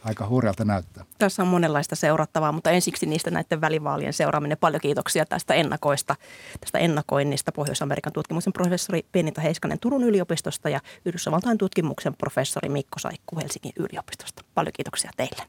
[0.04, 1.06] aika hurjalta näyttää.
[1.20, 4.58] Tässä on monenlaista seurattavaa, mutta ensiksi niistä näiden välivaalien seuraaminen.
[4.58, 6.16] Paljon kiitoksia tästä ennakoista,
[6.60, 13.38] tästä ennakoinnista Pohjois-Amerikan tutkimuksen professori Penita Heiskanen Turun yliopistosta ja Yhdysvaltain tutkimuksen professori Mikko Saikku
[13.42, 14.44] Helsingin yliopistosta.
[14.54, 15.44] Paljon kiitoksia teille.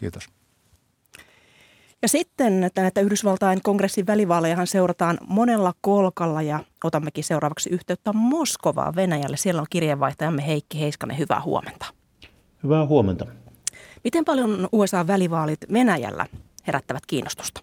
[0.00, 0.28] Kiitos.
[2.02, 9.36] Ja sitten näitä Yhdysvaltain kongressin välivaalejahan seurataan monella kolkalla ja otammekin seuraavaksi yhteyttä Moskovaa Venäjälle.
[9.36, 11.18] Siellä on kirjeenvaihtajamme Heikki Heiskanen.
[11.18, 11.86] Hyvää huomenta.
[12.62, 13.26] Hyvää huomenta.
[14.04, 16.26] Miten paljon USA-välivaalit Venäjällä
[16.66, 17.60] herättävät kiinnostusta?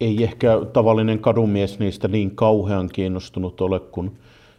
[0.00, 4.18] Ei ehkä tavallinen kadumies niistä niin kauhean kiinnostunut ole, kun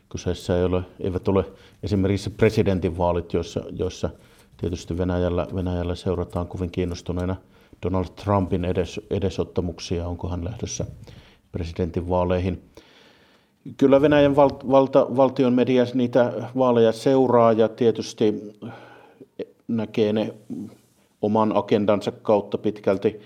[0.09, 1.45] kyseessä ei ole, eivät ole
[1.83, 4.09] esimerkiksi presidentinvaalit, joissa, joissa–
[4.57, 7.35] Tietysti Venäjällä, Venäjällä seurataan kovin kiinnostuneena
[7.83, 10.85] Donald Trumpin edes, edesottamuksia, onko hän lähdössä
[11.51, 12.61] presidentinvaaleihin.
[13.77, 18.33] Kyllä Venäjän val, valta, valtion media niitä vaaleja seuraa ja tietysti
[19.67, 20.33] näkee ne
[21.21, 23.19] oman agendansa kautta pitkälti.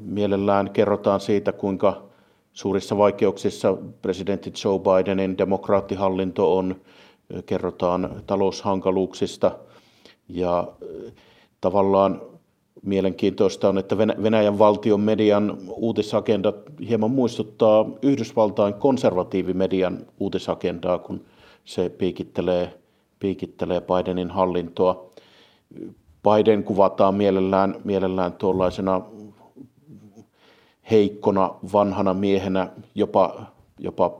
[0.00, 2.02] Mielellään kerrotaan siitä, kuinka
[2.52, 6.80] suurissa vaikeuksissa presidentti Joe Bidenin demokraattihallinto on.
[7.46, 9.52] Kerrotaan taloushankaluuksista–
[10.32, 10.68] ja
[11.60, 12.20] tavallaan
[12.82, 16.52] mielenkiintoista on, että Venäjän valtion median uutisagenda
[16.88, 21.24] hieman muistuttaa Yhdysvaltain konservatiivimedian uutisagendaa, kun
[21.64, 22.74] se piikittelee,
[23.18, 25.10] piikittelee Bidenin hallintoa.
[26.22, 29.00] Biden kuvataan mielellään, mielellään tuollaisena
[30.90, 33.42] heikkona vanhana miehenä, jopa,
[33.78, 34.10] jopa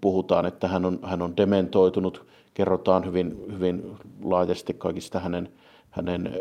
[0.00, 2.26] puhutaan, että hän on, hän on dementoitunut
[2.56, 5.48] kerrotaan hyvin, hyvin laajasti kaikista hänen,
[5.90, 6.40] hänen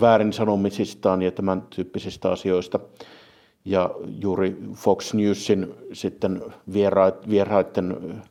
[0.00, 2.80] väärin sanomisistaan ja tämän tyyppisistä asioista.
[3.64, 6.42] Ja juuri Fox Newsin sitten
[7.30, 8.22] vieraiden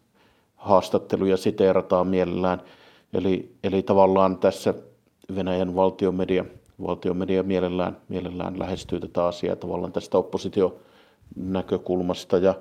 [0.56, 2.62] haastatteluja siteerataan mielellään.
[3.14, 4.74] Eli, eli tavallaan tässä
[5.36, 6.46] Venäjän valtiomedia,
[6.82, 10.74] valtiomedia mielellään, mielellään lähestyy tätä asiaa tavallaan tästä opposition
[11.36, 12.38] näkökulmasta.
[12.38, 12.56] Ja,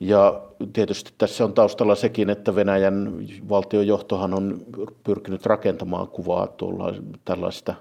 [0.00, 3.12] ja tietysti tässä on taustalla sekin, että Venäjän
[3.48, 4.60] valtiojohtohan on
[5.04, 7.74] pyrkinyt rakentamaan kuvaa tuolla tällaista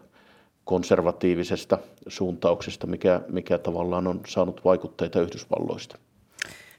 [0.63, 1.77] konservatiivisesta
[2.07, 5.97] suuntauksesta, mikä, mikä tavallaan on saanut vaikutteita Yhdysvalloista.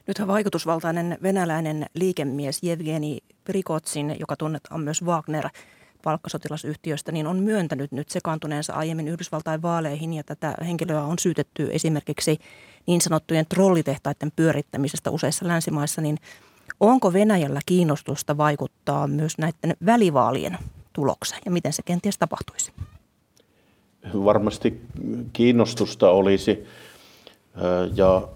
[0.07, 5.49] Nythän vaikutusvaltainen venäläinen liikemies Jevgeni Prikotsin, joka tunnetaan myös Wagner
[6.03, 12.37] palkkasotilasyhtiöstä, niin on myöntänyt nyt sekaantuneensa aiemmin Yhdysvaltain vaaleihin ja tätä henkilöä on syytetty esimerkiksi
[12.87, 16.17] niin sanottujen trollitehtaiden pyörittämisestä useissa länsimaissa, niin
[16.79, 20.57] onko Venäjällä kiinnostusta vaikuttaa myös näiden välivaalien
[20.93, 22.71] tulokseen ja miten se kenties tapahtuisi?
[24.13, 24.81] Varmasti
[25.33, 26.67] kiinnostusta olisi
[27.95, 28.27] ja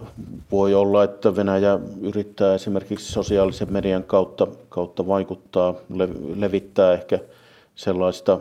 [0.52, 5.74] voi olla, että Venäjä yrittää esimerkiksi sosiaalisen median kautta, kautta vaikuttaa,
[6.36, 7.20] levittää ehkä
[7.76, 8.40] sellaista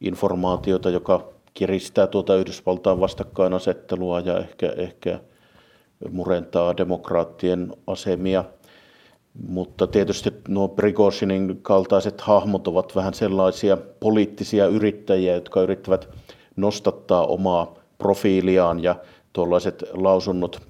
[0.00, 5.20] informaatiota, joka kiristää tuota Yhdysvaltain vastakkainasettelua ja ehkä, ehkä
[6.10, 8.44] murentaa demokraattien asemia.
[9.48, 16.08] Mutta tietysti nuo Prigozhinin kaltaiset hahmot ovat vähän sellaisia poliittisia yrittäjiä, jotka yrittävät
[16.56, 18.96] nostattaa omaa profiiliaan ja
[19.32, 20.62] tuollaiset lausunnot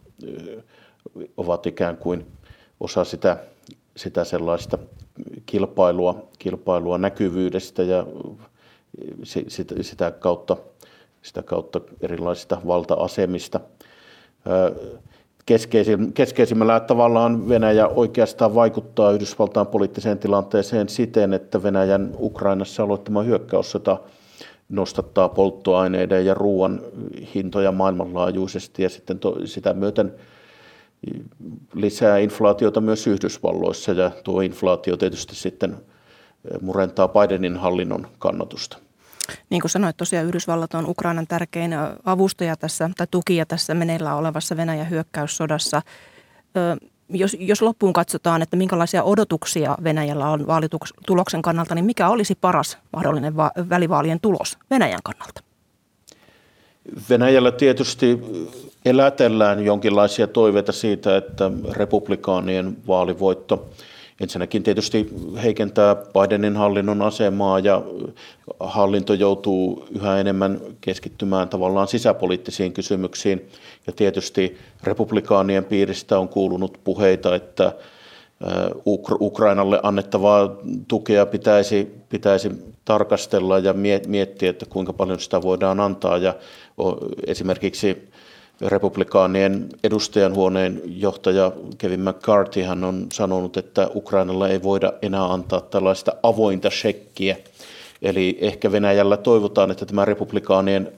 [1.37, 2.27] ovat ikään kuin
[2.81, 3.37] osa sitä,
[3.97, 4.79] sitä sellaista
[5.47, 8.07] kilpailua, kilpailua näkyvyydestä ja
[9.83, 10.57] sitä, kautta,
[11.23, 13.61] sitä kautta erilaisista valta-asemista.
[16.15, 23.97] Keskeisimmällä tavallaan Venäjä oikeastaan vaikuttaa Yhdysvaltain poliittiseen tilanteeseen siten, että Venäjän Ukrainassa aloittama hyökkäyssota–
[24.71, 26.81] nostattaa polttoaineiden ja ruoan
[27.35, 30.15] hintoja maailmanlaajuisesti ja sitten to, sitä myöten
[31.75, 35.77] lisää inflaatiota myös Yhdysvalloissa ja tuo inflaatio tietysti sitten
[36.61, 38.79] murentaa Bidenin hallinnon kannatusta.
[39.51, 41.71] Niin kuin sanoit, tosiaan Yhdysvallat on Ukrainan tärkein
[42.05, 45.83] avustaja tässä tai tukija tässä meneillään olevassa Venäjän hyökkäyssodassa
[47.13, 52.79] jos, jos loppuun katsotaan, että minkälaisia odotuksia Venäjällä on vaalituloksen kannalta, niin mikä olisi paras
[52.93, 55.43] mahdollinen va- välivaalien tulos Venäjän kannalta?
[57.11, 58.21] Venäjällä tietysti
[58.85, 63.69] elätellään jonkinlaisia toiveita siitä, että republikaanien vaalivoitto
[64.21, 65.09] ensinnäkin tietysti
[65.43, 67.83] heikentää Bidenin hallinnon asemaa ja
[68.61, 73.49] hallinto joutuu yhä enemmän keskittymään tavallaan sisäpoliittisiin kysymyksiin.
[73.87, 77.73] Ja tietysti republikaanien piiristä on kuulunut puheita, että
[79.21, 80.57] Ukrainalle annettavaa
[80.89, 82.51] tukea pitäisi, pitäisi
[82.85, 83.75] tarkastella ja
[84.07, 86.17] miettiä, että kuinka paljon sitä voidaan antaa.
[86.17, 86.35] Ja
[87.27, 88.10] esimerkiksi
[88.61, 96.13] republikaanien edustajanhuoneen johtaja Kevin McCarthy hän on sanonut, että Ukrainalla ei voida enää antaa tällaista
[96.23, 97.37] avointa shekkiä.
[98.03, 100.93] Eli ehkä Venäjällä toivotaan, että tämä republikaanien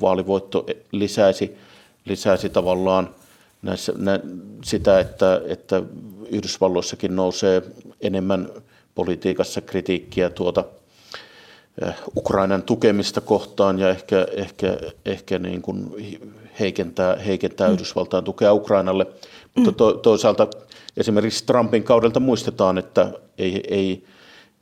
[0.00, 1.56] vaalivoitto lisäisi,
[2.04, 3.10] lisäisi tavallaan
[3.62, 4.20] näissä, nä,
[4.64, 5.82] sitä, että, että
[6.30, 7.62] Yhdysvalloissakin nousee
[8.00, 8.48] enemmän
[8.94, 10.64] politiikassa kritiikkiä tuota
[11.86, 15.94] eh, Ukrainan tukemista kohtaan ja ehkä, ehkä, ehkä niin kuin
[16.60, 17.74] heikentää, heikentää mm.
[17.74, 19.06] Yhdysvaltain tukea Ukrainalle.
[19.54, 19.74] Mutta mm.
[19.74, 20.48] to, toisaalta
[20.96, 24.04] esimerkiksi Trumpin kaudelta muistetaan, että ei, ei,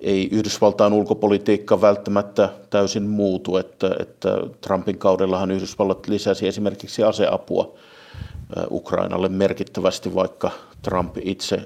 [0.01, 4.29] ei Yhdysvaltain ulkopolitiikka välttämättä täysin muutu, että, että
[4.61, 7.75] Trumpin kaudellahan Yhdysvallat lisäsi esimerkiksi aseapua
[8.71, 10.51] Ukrainalle merkittävästi, vaikka
[10.83, 11.61] Trump itse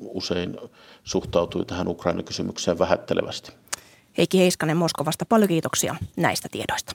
[0.00, 0.56] usein
[1.04, 3.52] suhtautui tähän Ukrainan kysymykseen vähättelevästi.
[4.18, 6.92] Heikki Heiskanen Moskovasta, paljon kiitoksia näistä tiedoista.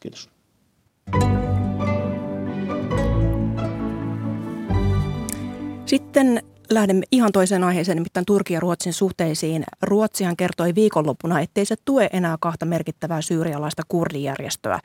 [0.00, 0.28] Kiitos.
[5.86, 9.64] Sitten lähdemme ihan toiseen aiheeseen, nimittäin Turkin ja Ruotsin suhteisiin.
[9.82, 14.80] Ruotsihan kertoi viikonloppuna, ettei se tue enää kahta merkittävää syyrialaista kurdijärjestöä.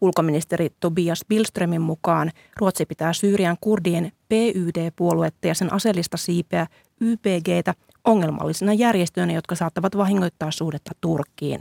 [0.00, 6.66] Ulkoministeri Tobias Billströmin mukaan Ruotsi pitää Syyrian kurdien PYD-puoluetta ja sen aseellista siipeä
[7.00, 11.60] YPGtä ongelmallisina järjestöinä, jotka saattavat vahingoittaa suhdetta Turkkiin.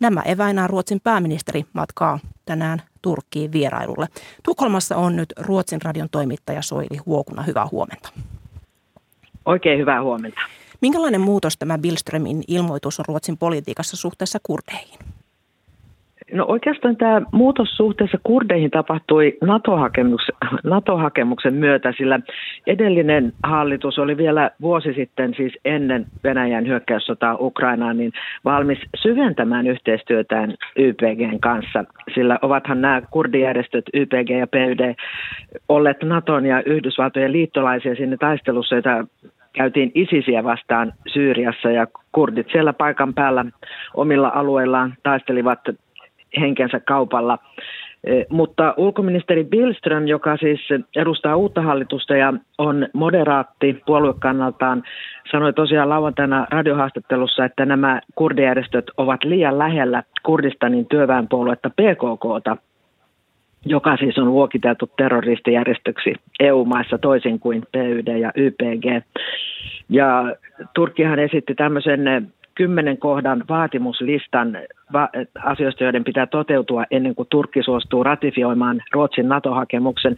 [0.00, 4.08] Nämä eväinään Ruotsin pääministeri matkaa tänään Turkkiin vierailulle.
[4.42, 7.42] Tukholmassa on nyt Ruotsin radion toimittaja Soili Huokuna.
[7.42, 8.08] Hyvää huomenta.
[9.44, 10.40] Oikein hyvää huomenta.
[10.80, 14.98] Minkälainen muutos tämä Billströmin ilmoitus on Ruotsin politiikassa suhteessa kurdeihin?
[16.32, 22.20] No oikeastaan tämä muutos suhteessa kurdeihin tapahtui NATO-hakemuksen, NATO-hakemuksen myötä, sillä
[22.66, 28.12] edellinen hallitus oli vielä vuosi sitten, siis ennen Venäjän hyökkäyssotaa Ukrainaan, niin
[28.44, 34.94] valmis syventämään yhteistyötään YPGn kanssa, sillä ovathan nämä kurdijärjestöt YPG ja PYD
[35.68, 39.06] olleet Naton ja Yhdysvaltojen liittolaisia sinne taistelussa, jota
[39.52, 43.44] käytiin ISISiä vastaan Syyriassa ja kurdit siellä paikan päällä
[43.94, 45.58] omilla alueillaan taistelivat
[46.40, 47.38] henkensä kaupalla.
[48.04, 50.60] E, mutta ulkoministeri Billström, joka siis
[50.96, 54.82] edustaa uutta hallitusta ja on moderaatti puoluekannaltaan,
[55.30, 62.56] sanoi tosiaan lauantaina radiohaastattelussa, että nämä kurdijärjestöt ovat liian lähellä Kurdistanin työväenpuoluetta PKKta
[63.66, 69.04] joka siis on luokiteltu terroristijärjestöksi EU-maissa toisin kuin PYD ja YPG.
[69.88, 70.36] Ja
[70.74, 74.58] Turkkihan esitti tämmöisen kymmenen kohdan vaatimuslistan
[74.92, 75.08] va-
[75.44, 80.16] asioista, joiden pitää toteutua ennen kuin Turkki suostuu ratifioimaan Ruotsin NATO-hakemuksen.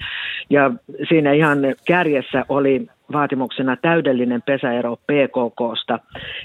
[0.51, 0.71] Ja
[1.09, 5.99] siinä ihan kärjessä oli vaatimuksena täydellinen pesäero PKKsta.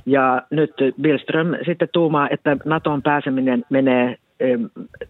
[0.05, 0.71] Ja nyt
[1.01, 4.17] Billström sitten tuumaa, että NATOn pääseminen menee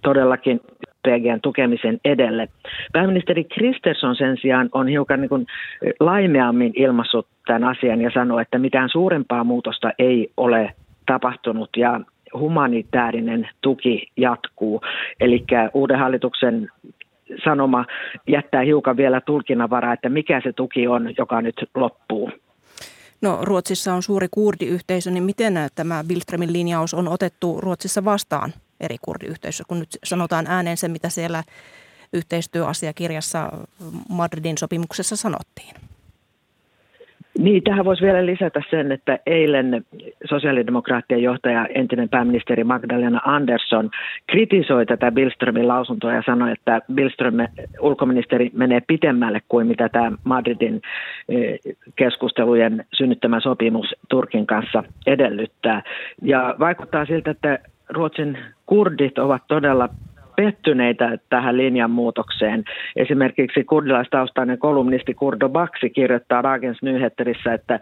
[0.02, 0.62] todellakin
[1.08, 2.48] PGn tukemisen edelle.
[2.94, 5.46] Pääministeri Kristersson sen sijaan on hiukan niin kuin
[6.00, 10.74] laimeammin ilmassut tämän asian ja sanoo, että mitään suurempaa muutosta ei ole
[11.06, 12.00] tapahtunut ja
[12.34, 14.82] humanitaarinen tuki jatkuu.
[15.20, 15.44] Eli
[15.74, 16.70] uuden hallituksen
[17.44, 17.86] sanoma
[18.28, 22.32] jättää hiukan vielä tulkinnanvaraa, että mikä se tuki on, joka nyt loppuu.
[23.22, 28.96] No Ruotsissa on suuri kurdiyhteisö, niin miten tämä Billströmin linjaus on otettu Ruotsissa vastaan eri
[29.02, 31.44] kurdiyhteisöissä, kun nyt sanotaan ääneen se, mitä siellä
[32.14, 33.52] yhteistyöasiakirjassa
[34.10, 35.76] Madridin sopimuksessa sanottiin?
[37.38, 39.86] Niin, tähän voisi vielä lisätä sen, että eilen
[40.26, 43.90] sosiaalidemokraattien johtaja, entinen pääministeri Magdalena Andersson,
[44.28, 47.36] kritisoi tätä Billströmin lausuntoa ja sanoi, että Billström,
[47.80, 50.82] ulkoministeri, menee pitemmälle kuin mitä tämä Madridin
[51.30, 51.60] eh,
[51.96, 55.84] keskustelujen synnyttämä sopimus Turkin kanssa edellyttää.
[56.22, 59.90] Ja vaikuttaa siltä, että Ruotsin kurdit ovat todella
[60.38, 62.64] pettyneitä tähän linjanmuutokseen.
[62.96, 67.80] Esimerkiksi kurdilaistaustainen kolumnisti Kurdo Baksi kirjoittaa Dagens Nyheterissä, että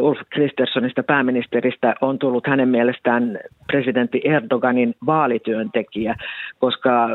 [0.00, 6.14] Ulf Kristerssonista pääministeristä on tullut hänen mielestään presidentti Erdoganin vaalityöntekijä,
[6.58, 7.08] koska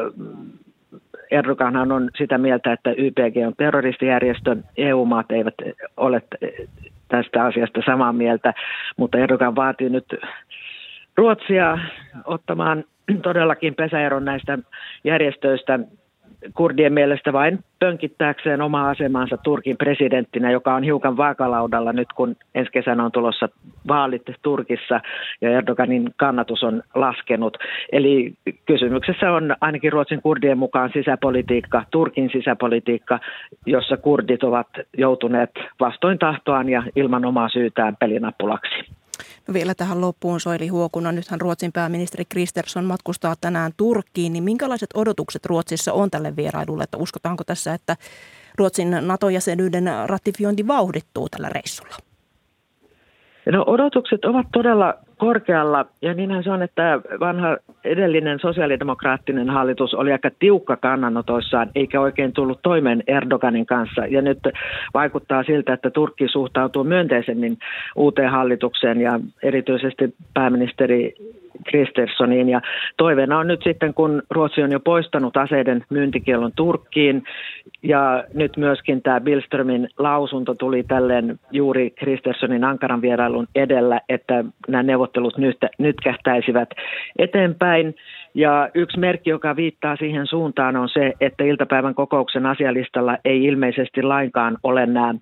[1.31, 4.55] Erdoganhan on sitä mieltä, että YPG on terroristijärjestö.
[4.77, 5.55] EU-maat eivät
[5.97, 6.21] ole
[7.07, 8.53] tästä asiasta samaa mieltä,
[8.97, 10.05] mutta Erdogan vaatii nyt
[11.17, 11.77] Ruotsia
[12.25, 12.83] ottamaan
[13.23, 14.59] todellakin pesäeron näistä
[15.03, 15.79] järjestöistä
[16.53, 22.71] kurdien mielestä vain pönkittääkseen omaa asemansa Turkin presidenttinä, joka on hiukan vaakalaudalla nyt, kun ensi
[22.71, 23.49] kesänä on tulossa
[23.87, 25.01] vaalit Turkissa
[25.41, 27.57] ja Erdoganin kannatus on laskenut.
[27.91, 28.33] Eli
[28.65, 33.19] kysymyksessä on ainakin Ruotsin kurdien mukaan sisäpolitiikka, Turkin sisäpolitiikka,
[33.65, 34.67] jossa kurdit ovat
[34.97, 38.98] joutuneet vastoin tahtoaan ja ilman omaa syytään pelinapulaksi.
[39.47, 41.11] No vielä tähän loppuun Soili Huokuna.
[41.11, 46.83] Nythän Ruotsin pääministeri Kristersson matkustaa tänään Turkkiin, niin minkälaiset odotukset Ruotsissa on tälle vierailulle?
[46.83, 47.95] Että uskotaanko tässä, että
[48.57, 51.95] Ruotsin NATO-jäsenyyden ratifiointi vauhdittuu tällä reissulla?
[53.51, 60.11] No odotukset ovat todella korkealla ja niinhän se on, että vanha edellinen sosiaalidemokraattinen hallitus oli
[60.11, 64.39] aika tiukka kannanotoissaan eikä oikein tullut toimeen Erdoganin kanssa ja nyt
[64.93, 67.57] vaikuttaa siltä, että Turkki suhtautuu myönteisemmin
[67.95, 71.13] uuteen hallitukseen ja erityisesti pääministeri
[71.67, 72.49] Kristerssoniin.
[72.49, 72.61] Ja
[72.97, 77.23] toiveena on nyt sitten, kun Ruotsi on jo poistanut aseiden myyntikielon Turkkiin
[77.83, 84.83] ja nyt myöskin tämä Billströmin lausunto tuli tälleen juuri Kristerssonin Ankaran vierailun edellä, että nämä
[85.09, 86.69] neuvottelut nyt, nyt kähtäisivät
[87.17, 87.95] eteenpäin.
[88.33, 94.01] Ja yksi merkki, joka viittaa siihen suuntaan, on se, että iltapäivän kokouksen asialistalla ei ilmeisesti
[94.03, 95.15] lainkaan ole nämä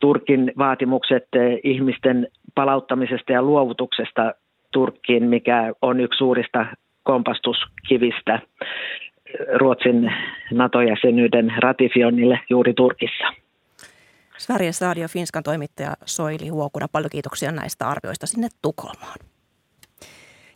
[0.00, 1.28] Turkin vaatimukset
[1.64, 4.34] ihmisten palauttamisesta ja luovutuksesta
[4.72, 6.66] Turkkiin, mikä on yksi suurista
[7.02, 8.38] kompastuskivistä
[9.54, 10.12] Ruotsin
[10.52, 13.45] NATO-jäsenyyden ratifioinnille juuri Turkissa.
[14.38, 19.18] Sveriges Radio Finskan toimittaja Soili Huokuna, paljon kiitoksia näistä arvioista sinne Tukholmaan.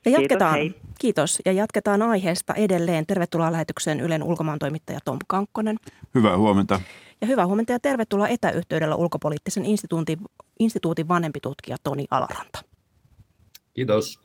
[0.05, 1.39] Ja jatketaan, kiitos, kiitos.
[1.45, 3.07] Ja jatketaan aiheesta edelleen.
[3.07, 5.77] Tervetuloa lähetykseen Ylen ulkomaantoimittaja Tom Kankkonen.
[6.15, 6.81] Hyvää huomenta.
[7.21, 10.19] Ja hyvää huomenta ja tervetuloa etäyhteydellä ulkopoliittisen instituutin,
[10.59, 12.63] instituutin vanhempi tutkija Toni Alaranta.
[13.75, 14.21] Kiitos.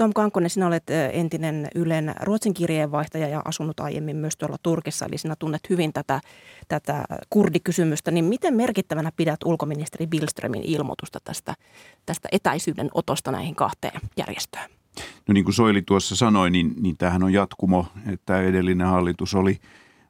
[0.00, 5.18] Tom Kankkonen, sinä olet entinen Ylen Ruotsin kirjeenvaihtaja ja asunut aiemmin myös tuolla Turkissa, eli
[5.18, 6.20] sinä tunnet hyvin tätä,
[6.68, 8.10] tätä kurdikysymystä.
[8.10, 11.54] Niin miten merkittävänä pidät ulkoministeri Billströmin ilmoitusta tästä,
[12.06, 14.70] tästä etäisyyden otosta näihin kahteen järjestöön?
[15.28, 19.58] No niin kuin Soili tuossa sanoi, niin, niin tämähän on jatkumo, että edellinen hallitus oli,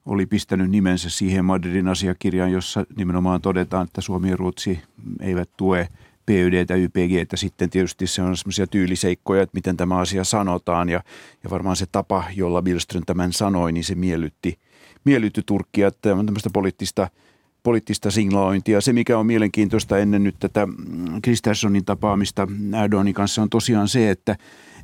[0.07, 4.81] oli pistänyt nimensä siihen Madridin asiakirjaan, jossa nimenomaan todetaan, että Suomi ja Ruotsi
[5.21, 5.89] eivät tue–
[6.31, 10.89] PYD ja YPG, että sitten tietysti se on semmoisia tyyliseikkoja, että miten tämä asia sanotaan.
[10.89, 11.03] Ja,
[11.45, 14.59] ja varmaan se tapa, jolla Billström tämän sanoi, niin se miellytti,
[15.05, 17.09] miellytti Turkkia, että tämmöistä poliittista–
[17.63, 18.81] poliittista signalointia.
[18.81, 20.69] Se, mikä on mielenkiintoista ennen nyt tätä
[21.23, 22.49] Kristerssonin tapaamista
[22.83, 24.37] Erdoganin kanssa, on tosiaan se, että,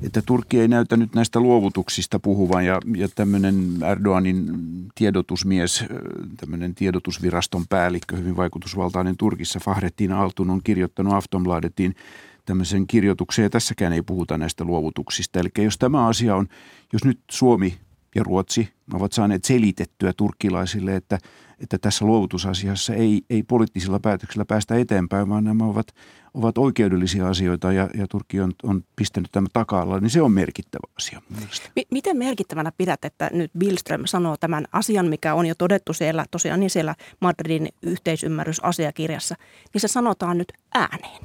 [0.03, 4.47] että Turkki ei näytä nyt näistä luovutuksista puhuvan ja, ja tämmöinen Erdoganin
[4.95, 5.85] tiedotusmies,
[6.37, 11.95] tämmöinen tiedotusviraston päällikkö, hyvin vaikutusvaltainen Turkissa, Fahrettin Altun on kirjoittanut Aftonbladetin
[12.47, 15.41] tämmöisen kirjoituksen ja tässäkään ei puhuta näistä luovutuksista.
[15.41, 16.47] Eli jos tämä asia on,
[16.93, 17.79] jos nyt Suomi
[18.17, 21.19] ja Ruotsi ovat saaneet selitettyä turkkilaisille, että,
[21.59, 25.87] että tässä luovutusasiassa ei, ei poliittisilla päätöksillä päästä eteenpäin, vaan nämä ovat,
[26.35, 30.93] ovat oikeudellisia asioita ja, ja Turkki on, on pistänyt tämän taka niin se on merkittävä
[30.99, 31.23] asia.
[31.77, 36.25] M- miten merkittävänä pidät, että nyt Billström sanoo tämän asian, mikä on jo todettu siellä,
[36.31, 39.35] tosiaan niin siellä Madridin yhteisymmärrysasiakirjassa,
[39.75, 41.23] niin se sanotaan nyt ääneen?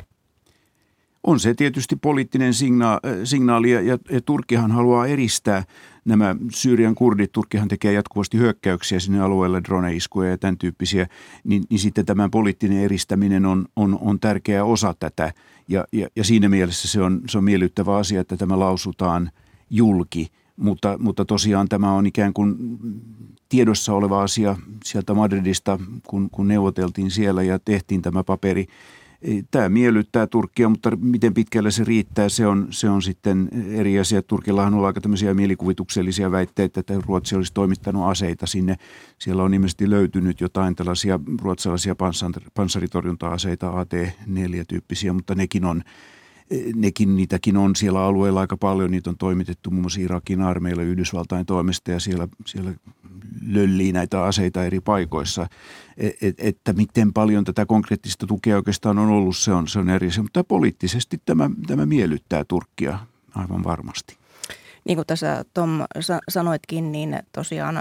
[1.23, 5.63] On se tietysti poliittinen signa- signaali ja, ja Turkkihan haluaa eristää
[6.05, 7.31] nämä Syyrian kurdit.
[7.31, 11.07] Turkkihan tekee jatkuvasti hyökkäyksiä sinne alueelle, drone-iskuja ja tämän tyyppisiä.
[11.43, 15.33] Niin, niin sitten tämä poliittinen eristäminen on, on, on tärkeä osa tätä
[15.67, 19.31] ja, ja, ja siinä mielessä se on, se on miellyttävä asia, että tämä lausutaan
[19.69, 20.27] julki.
[20.55, 22.55] Mutta, mutta tosiaan tämä on ikään kuin
[23.49, 28.65] tiedossa oleva asia sieltä Madridista, kun, kun neuvoteltiin siellä ja tehtiin tämä paperi–
[29.51, 34.21] Tämä miellyttää Turkkia, mutta miten pitkälle se riittää, se on, se on sitten eri asia.
[34.21, 38.75] Turkillahan on aika tämmöisiä mielikuvituksellisia väitteitä, että Ruotsi olisi toimittanut aseita sinne.
[39.19, 41.95] Siellä on ilmeisesti löytynyt jotain tällaisia ruotsalaisia
[42.53, 45.83] panssaritorjunta-aseita, AT-4-tyyppisiä, mutta nekin on
[46.75, 48.91] nekin, niitäkin on siellä alueella aika paljon.
[48.91, 52.71] Niitä on toimitettu muun muassa Irakin armeille Yhdysvaltain toimesta ja siellä, siellä
[53.47, 55.47] löllii näitä aseita eri paikoissa.
[55.97, 59.89] Et, et, että miten paljon tätä konkreettista tukea oikeastaan on ollut, se on, se on
[59.89, 60.23] eri asia.
[60.23, 62.99] Mutta poliittisesti tämä, tämä miellyttää Turkkia
[63.35, 64.17] aivan varmasti.
[64.85, 65.79] Niin kuin tässä Tom
[66.29, 67.75] sanoitkin, niin tosiaan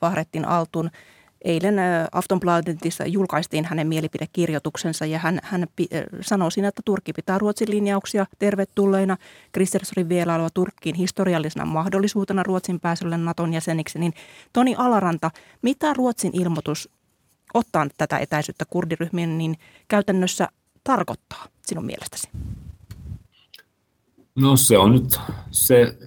[0.00, 0.90] Fahrettin Altun–
[1.44, 1.76] Eilen
[2.12, 5.66] Aftonbladetissa julkaistiin hänen mielipidekirjoituksensa ja hän, hän
[6.20, 9.16] sanoi siinä, että Turkki pitää Ruotsin linjauksia tervetulleina.
[9.52, 13.98] Kristersorin vierailulla Turkkiin historiallisena mahdollisuutena Ruotsin pääsylle Naton jäseniksi.
[13.98, 14.12] Niin
[14.52, 15.30] Toni Alaranta,
[15.62, 16.88] mitä Ruotsin ilmoitus
[17.54, 19.56] ottaa tätä etäisyyttä kurdiryhmien, niin
[19.88, 20.48] käytännössä
[20.84, 22.28] tarkoittaa sinun mielestäsi?
[24.34, 25.20] No se on nyt
[25.50, 25.98] se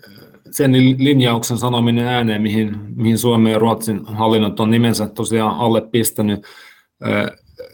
[0.52, 6.46] sen linjauksen sanominen ääneen, mihin, mihin Suomen ja Ruotsin hallinnot on nimensä tosiaan alle pistänyt.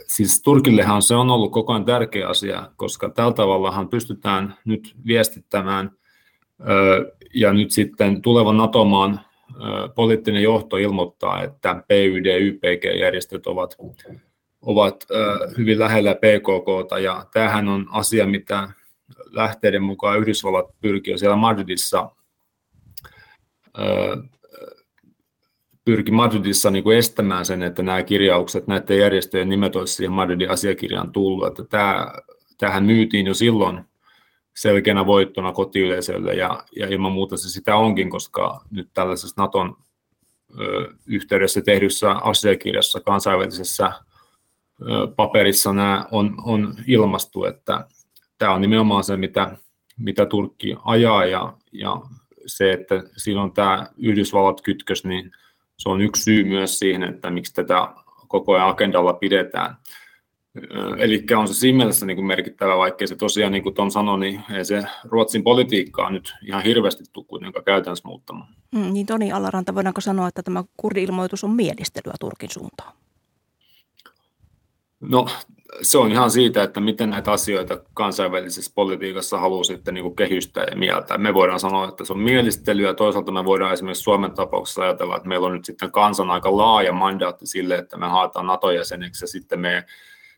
[0.08, 5.92] Siis Turkillehan se on ollut koko ajan tärkeä asia, koska tällä tavallahan pystytään nyt viestittämään
[7.34, 9.20] ja nyt sitten tulevan NATO-maan
[9.96, 13.76] poliittinen johto ilmoittaa, että PYD, YPG-järjestöt ovat,
[14.62, 15.08] ovat
[15.58, 18.70] hyvin lähellä PKK, ja tämähän on asia, mitä
[19.32, 22.10] lähteiden mukaan Yhdysvallat pyrkii siellä Madridissa
[25.86, 30.52] pyrki Madridissa niin kuin estämään sen, että nämä kirjaukset, näiden järjestöjen nimet olisi siihen Madridin
[30.52, 31.48] asiakirjaan tullut.
[31.48, 32.14] Että tämä,
[32.58, 33.84] tämähän myytiin jo silloin
[34.56, 39.78] selkeänä voittona kotiyleisölle ja, ja ilman muuta se sitä onkin, koska nyt tällaisessa Naton
[40.60, 43.92] ö, yhteydessä tehdyssä asiakirjassa, kansainvälisessä
[44.82, 47.88] ö, paperissa nämä on, on ilmastu, että
[48.38, 49.58] tämä on nimenomaan se, mitä,
[50.00, 52.02] mitä Turkki ajaa ja, ja
[52.48, 55.32] se, että siinä on tämä Yhdysvallat kytkös, niin
[55.78, 57.88] se on yksi syy myös siihen, että miksi tätä
[58.28, 59.76] koko ajan agendalla pidetään.
[60.98, 64.20] Eli on se siinä mielessä niin kuin merkittävä, vaikkei se tosiaan, niin kuin Tom sanoi,
[64.20, 68.56] niin ei se Ruotsin politiikkaa nyt ihan hirveästi tule kuitenkaan käytännössä muuttamaan.
[68.76, 72.94] Mm, niin Toni Allaranta, voidaanko sanoa, että tämä kurdi-ilmoitus on mielistelyä Turkin suuntaan?
[75.00, 75.28] No
[75.82, 80.78] se on ihan siitä, että miten näitä asioita kansainvälisessä politiikassa haluaa sitten niin kehystää ja
[80.78, 81.18] mieltää.
[81.18, 85.28] Me voidaan sanoa, että se on mielistelyä, toisaalta me voidaan esimerkiksi Suomen tapauksessa ajatella, että
[85.28, 89.60] meillä on nyt sitten kansan aika laaja mandaatti sille, että me haetaan NATO-jäseneksi ja sitten,
[89.60, 89.86] me,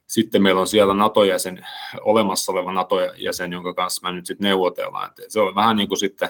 [0.08, 1.66] sitten meillä on siellä NATO-jäsen,
[2.02, 5.10] olemassa oleva NATO-jäsen, jonka kanssa me nyt sitten neuvotellaan.
[5.10, 6.30] Että se on vähän niin kuin sitten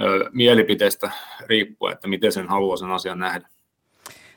[0.00, 1.10] ö, mielipiteestä
[1.46, 3.48] riippuen, että miten sen haluaa sen asian nähdä.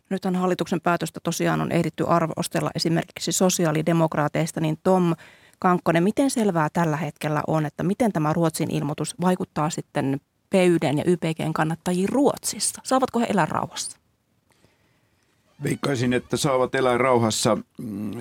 [0.10, 5.16] Nythän hallituksen päätöstä tosiaan on ehditty arvostella esimerkiksi sosiaalidemokraateista, niin Tom
[5.60, 11.04] Kankkonen, miten selvää tällä hetkellä on, että miten tämä Ruotsin ilmoitus vaikuttaa sitten PYDn ja
[11.08, 12.82] YPGn kannattajiin Ruotsissa?
[12.84, 13.98] Saavatko he elää rauhassa?
[15.64, 17.58] Veikkaisin, että saavat elää rauhassa.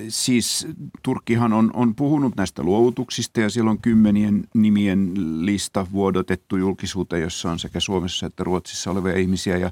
[0.08, 0.68] Siis
[1.02, 5.12] Turkkihan on, on puhunut näistä luovutuksista ja siellä on kymmenien nimien
[5.46, 9.70] lista vuodotettu julkisuuteen, jossa on sekä Suomessa että Ruotsissa olevia ihmisiä ja,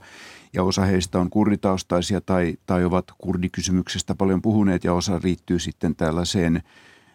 [0.53, 5.97] ja osa heistä on kurditaustaisia tai, tai ovat kurdikysymyksestä paljon puhuneet ja osa riittyy sitten
[5.97, 6.63] tällaiseen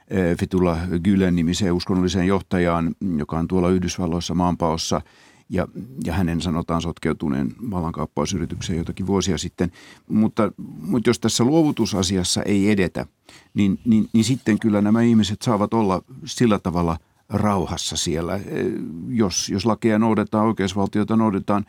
[0.08, 5.02] eh, Fetullah Gülen nimiseen uskonnolliseen johtajaan, joka on tuolla Yhdysvalloissa maanpaossa–
[5.50, 5.68] ja,
[6.06, 9.72] ja hänen sanotaan sotkeutuneen vallankaappausyritykseen jotakin vuosia sitten.
[10.10, 13.06] Mutta, mutta jos tässä luovutusasiassa ei edetä,
[13.54, 16.98] niin, niin, niin sitten kyllä nämä ihmiset saavat olla sillä tavalla
[17.30, 18.40] rauhassa siellä.
[19.08, 21.66] Jos, jos lakeja noudetaan, oikeusvaltiota noudetaan,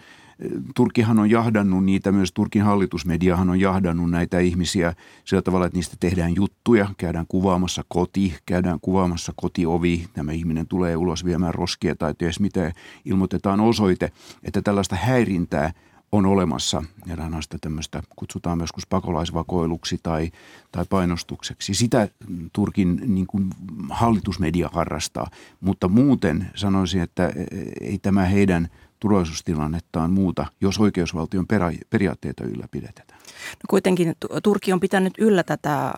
[0.75, 5.97] Turkihan on jahdannut niitä, myös Turkin hallitusmediahan on jahdannut näitä ihmisiä sillä tavalla, että niistä
[6.01, 12.15] tehdään juttuja, käydään kuvaamassa koti, käydään kuvaamassa kotiovi, tämä ihminen tulee ulos viemään roskia tai
[12.15, 12.73] ties mitä,
[13.05, 14.13] ilmoitetaan osoite,
[14.45, 15.73] että tällaista häirintää–
[16.13, 20.31] on olemassa eräänlaista tämmöistä, kutsutaan joskus pakolaisvakoiluksi tai,
[20.73, 21.75] tai painostukseksi.
[21.75, 22.09] Sitä
[22.53, 23.51] Turkin niin kuin
[23.91, 25.31] hallitusmedia harrastaa,
[25.61, 27.33] mutta muuten sanoisin, että
[27.81, 28.69] ei tämä heidän
[29.01, 31.47] turvallisuustilannettaan muuta, jos oikeusvaltion
[31.91, 33.19] periaatteita ylläpidetään.
[33.51, 35.93] No kuitenkin Turkki on pitänyt yllä tätä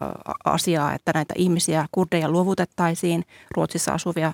[0.44, 3.24] asiaa, että näitä ihmisiä, kurdeja luovutettaisiin,
[3.57, 4.32] Ruotsissa asuvia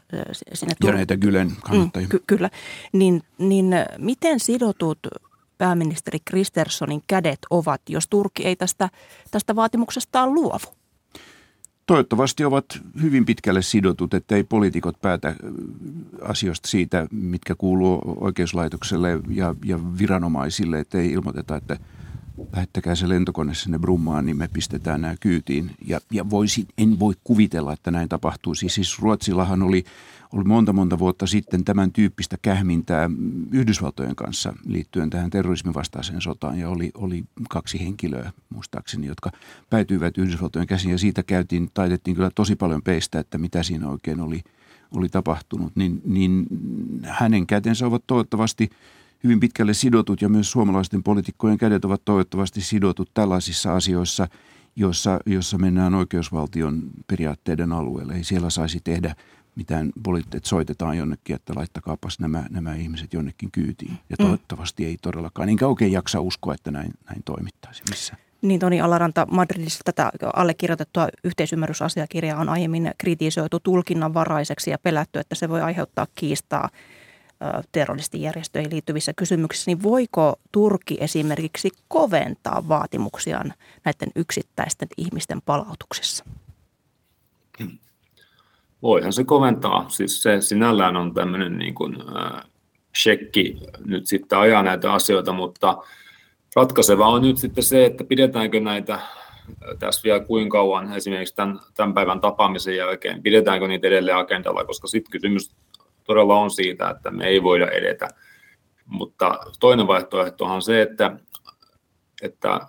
[0.53, 0.75] sinne.
[0.85, 2.07] Tur- ja näitä Gylen kannattajia.
[2.07, 2.51] Mm, ky- kyllä.
[2.93, 4.99] Niin, niin miten sidotut
[5.59, 8.89] pääministeri Kristerssonin kädet ovat, jos Turkki ei tästä,
[9.31, 10.76] tästä vaatimuksestaan luovu?
[11.87, 12.65] Toivottavasti ovat
[13.03, 15.37] hyvin pitkälle sidotut, että ei poliitikot päätä
[16.23, 21.77] asioista siitä, mitkä kuuluu oikeuslaitokselle ja, ja viranomaisille, että ei ilmoiteta, että
[22.53, 25.71] lähettäkää se lentokone sinne Brummaan, niin me pistetään nämä kyytiin.
[25.87, 28.69] Ja, ja voisin, en voi kuvitella, että näin tapahtuisi.
[28.69, 29.85] Siis Ruotsillahan oli
[30.33, 33.11] oli monta monta vuotta sitten tämän tyyppistä kähmintää
[33.53, 36.59] Yhdysvaltojen kanssa liittyen tähän terrorismin vastaiseen sotaan.
[36.59, 39.31] Ja oli, oli kaksi henkilöä muistaakseni, jotka
[39.71, 40.93] päätyivät Yhdysvaltojen käsiin.
[40.93, 44.43] Ja siitä käytiin, taitettiin kyllä tosi paljon peistä, että mitä siinä oikein oli,
[44.97, 46.47] oli tapahtunut, niin, niin
[47.03, 48.71] hänen kätensä ovat toivottavasti
[49.25, 54.29] hyvin pitkälle sidotut ja myös suomalaisten poliitikkojen kädet ovat toivottavasti sidotut tällaisissa asioissa,
[54.77, 58.15] jossa, jossa mennään oikeusvaltion periaatteiden alueelle.
[58.15, 59.15] Ei siellä saisi tehdä
[59.57, 63.99] mitään poliitteet soitetaan jonnekin, että laittakaapas nämä, nämä ihmiset jonnekin kyytiin.
[64.11, 64.25] Ja mm.
[64.25, 64.89] toivottavasti mm.
[64.89, 65.49] ei todellakaan.
[65.49, 68.21] Enkä oikein jaksa uskoa, että näin, näin toimittaisi missään.
[68.43, 75.49] Niin Toni Alaranta, Madridissa tätä allekirjoitettua yhteisymmärrysasiakirjaa on aiemmin kritisoitu tulkinnanvaraiseksi ja pelätty, että se
[75.49, 76.69] voi aiheuttaa kiistaa
[77.73, 83.55] terroristijärjestöihin liittyvissä kysymyksissä, niin voiko Turkki esimerkiksi koventaa vaatimuksiaan
[83.85, 86.25] näiden yksittäisten ihmisten palautuksessa?
[88.83, 89.89] Voihan se koventaa.
[89.89, 92.43] Siis se sinällään on tämmöinen niin kuin, äh,
[93.03, 95.79] shekki nyt sitten ajaa näitä asioita, mutta
[96.57, 98.99] ratkaiseva on nyt sitten se, että pidetäänkö näitä
[99.79, 104.87] tässä vielä kuinka kauan esimerkiksi tämän, tämän päivän tapaamisen jälkeen, pidetäänkö niitä edelleen agendalla, koska
[104.87, 105.51] sitten kysymys
[106.05, 108.09] todella on siitä, että me ei voida edetä.
[108.87, 111.17] Mutta toinen vaihtoehto on se, että,
[112.23, 112.61] että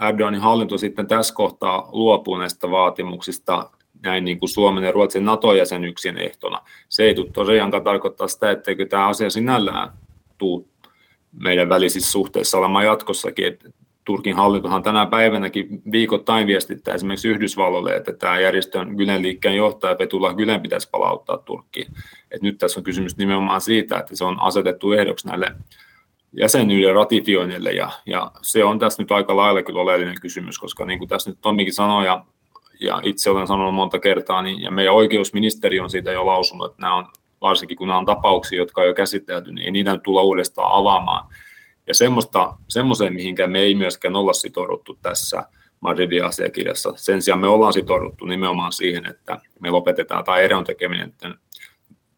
[0.00, 3.70] Erdoganin hallinto sitten tässä kohtaa luopuu näistä vaatimuksista
[4.02, 6.60] näin niin kuin Suomen ja Ruotsin NATO-jäsenyksien ehtona.
[6.88, 9.88] Se ei tule tosiaankaan tarkoittaa sitä, etteikö tämä asia sinällään
[10.38, 10.64] tule
[11.32, 13.46] meidän välisissä suhteissa olemaan jatkossakin.
[13.46, 13.70] että
[14.04, 20.34] Turkin hallintohan tänä päivänäkin viikoittain viestittää esimerkiksi Yhdysvalloille, että tämä järjestön Gylen liikkeen johtaja Petula
[20.34, 21.92] Gylen pitäisi palauttaa Turkkiin.
[22.30, 25.54] Et nyt tässä on kysymys nimenomaan siitä, että se on asetettu ehdoksi näille
[26.32, 30.98] jäsenyyden ratifioinnille, ja, ja se on tässä nyt aika lailla kyllä oleellinen kysymys, koska niin
[30.98, 32.24] kuin tässä nyt Tommikin sanoi, ja
[32.80, 36.82] ja itse olen sanonut monta kertaa, niin, ja meidän oikeusministeri on siitä jo lausunut, että
[36.82, 37.06] nämä on,
[37.40, 40.72] varsinkin kun nämä on tapauksia, jotka on jo käsitelty, niin ei niitä nyt tulla uudestaan
[40.72, 41.34] avaamaan.
[41.86, 45.44] Ja semmoista, semmoiseen, mihinkään me ei myöskään olla sitouduttu tässä
[45.80, 46.92] Madridin asiakirjassa.
[46.96, 51.14] Sen sijaan me ollaan sitouduttu nimenomaan siihen, että me lopetetaan tai eron tekeminen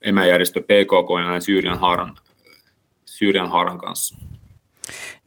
[0.02, 2.16] emäjärjestö PKK ja Syyrian haaran,
[3.04, 4.29] Syyrian haaran kanssa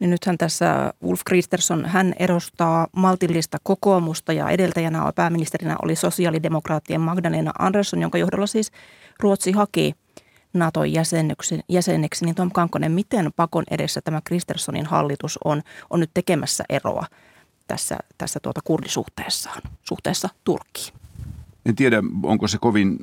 [0.04, 7.52] niin nythän tässä Ulf Kristersson, hän edustaa maltillista kokoomusta ja edeltäjänä pääministerinä oli sosiaalidemokraattien Magdalena
[7.58, 8.72] Andersson, jonka johdolla siis
[9.20, 9.94] Ruotsi haki
[10.54, 12.24] Naton jäseneksi, jäseneksi.
[12.24, 17.06] Niin Tom Kankonen, miten pakon edessä tämä Kristerssonin hallitus on, on nyt tekemässä eroa
[17.66, 20.94] tässä, tässä tuota kurdisuhteessaan, suhteessa Turkkiin?
[21.66, 22.98] En tiedä, onko se kovin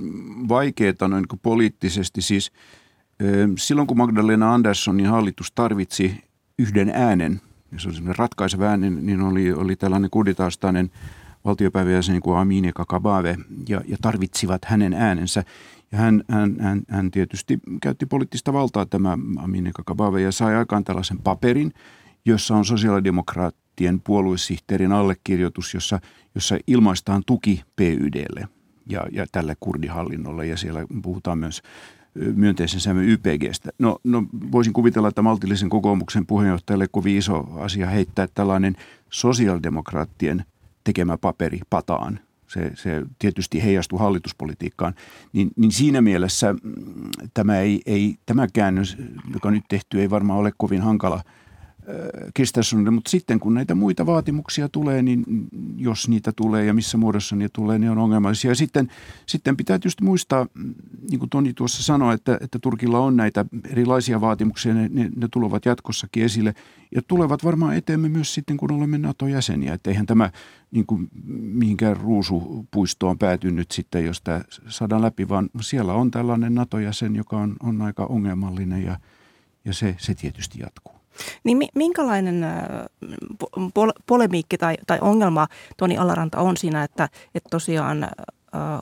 [0.49, 2.21] vaikeaa noin poliittisesti.
[2.21, 2.51] Siis
[3.57, 6.30] silloin kun Magdalena Anderssonin hallitus tarvitsi
[6.61, 7.41] yhden äänen,
[7.77, 10.91] se oli semmoinen ratkaiseva äänen, niin oli, oli tällainen kurditaustainen
[11.45, 13.37] valtiopäiväjäsen kuin Amine Kakabave,
[13.69, 15.43] ja, ja tarvitsivat hänen äänensä.
[15.91, 20.83] Ja hän, hän, hän, hän tietysti käytti poliittista valtaa tämä Amine Kakabave ja sai aikaan
[20.83, 21.73] tällaisen paperin,
[22.25, 25.99] jossa on sosiaalidemokraattien puoluesihteerin allekirjoitus, jossa,
[26.35, 28.47] jossa ilmaistaan tuki PYDlle
[28.89, 30.45] ja, ja tälle kurdihallinnolle.
[30.45, 31.61] Ja siellä puhutaan myös
[32.15, 33.69] myönteisen sävyn YPGstä.
[33.79, 38.75] No, no voisin kuvitella, että maltillisen kokoomuksen puheenjohtajalle kovin iso asia heittää tällainen
[39.09, 40.45] sosiaalidemokraattien
[40.83, 42.19] tekemä paperi pataan.
[42.47, 44.93] Se, se tietysti heijastuu hallituspolitiikkaan.
[45.33, 46.61] Niin, niin siinä mielessä mm,
[47.33, 48.97] tämä, ei, ei, tämä käännös,
[49.33, 51.23] joka nyt tehty, ei varmaan ole kovin hankala
[52.33, 55.23] Kristerssonille, mutta sitten kun näitä muita vaatimuksia tulee, niin
[55.77, 58.51] jos niitä tulee ja missä muodossa niitä tulee, ne on ongelmallisia.
[58.51, 58.91] Ja sitten,
[59.25, 60.47] sitten pitää tietysti muistaa,
[61.09, 65.27] niin kuin Toni tuossa sanoi, että, että Turkilla on näitä erilaisia vaatimuksia, ne, ne, ne
[65.31, 66.53] tulevat jatkossakin esille
[66.95, 69.73] ja tulevat varmaan eteemme myös sitten, kun olemme NATO-jäseniä.
[69.73, 70.29] Että eihän tämä
[70.71, 71.09] niin kuin
[71.41, 77.55] mihinkään ruusupuistoon päätynyt sitten, jos tämä saadaan läpi, vaan siellä on tällainen NATO-jäsen, joka on,
[77.63, 78.99] on aika ongelmallinen ja,
[79.65, 81.00] ja se, se tietysti jatkuu.
[81.43, 82.45] Niin minkälainen
[84.05, 85.47] polemiikki tai, tai ongelma
[85.77, 88.09] Toni Alaranta on siinä, että, että tosiaan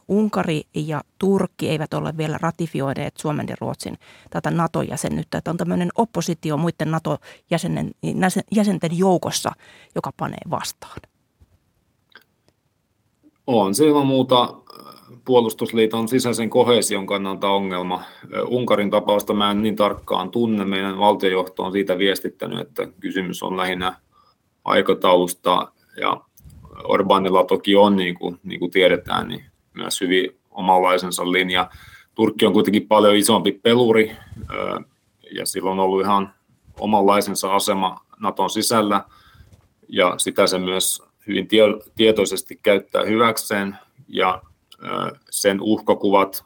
[0.08, 3.98] Unkari ja Turkki eivät ole vielä ratifioineet Suomen ja Ruotsin
[4.30, 5.38] tätä NATO-jäsenyyttä.
[5.38, 9.52] Että on tämmöinen oppositio muiden NATO-jäsenten joukossa,
[9.96, 11.00] joka panee vastaan.
[13.48, 14.56] On se ilman muuta
[15.30, 18.04] puolustusliiton sisäisen kohesion kannalta ongelma.
[18.48, 20.66] Unkarin tapausta mä en niin tarkkaan tunne.
[20.66, 23.96] Meidän valtiojohto on siitä viestittänyt, että kysymys on lähinnä
[24.64, 26.22] aikataulusta ja
[26.84, 31.70] Orbanilla toki on, niin kuin, niin kuin tiedetään, niin myös hyvin omanlaisensa linja.
[32.16, 34.12] Turkki on kuitenkin paljon isompi peluri
[35.32, 36.34] ja sillä on ollut ihan
[36.80, 39.04] omanlaisensa asema Naton sisällä
[39.88, 41.48] ja sitä se myös hyvin
[41.96, 43.78] tietoisesti käyttää hyväkseen
[44.08, 44.42] ja
[45.30, 46.46] sen uhkakuvat,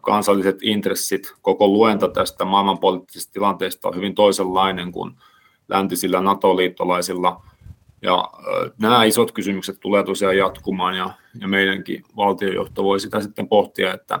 [0.00, 5.12] kansalliset intressit, koko luenta tästä maailmanpoliittisesta tilanteesta on hyvin toisenlainen kuin
[5.68, 7.42] läntisillä NATO-liittolaisilla.
[8.02, 8.30] Ja
[8.78, 11.10] nämä isot kysymykset tulee tosiaan jatkumaan ja,
[11.40, 14.18] ja meidänkin valtiojohto voi sitä sitten pohtia, että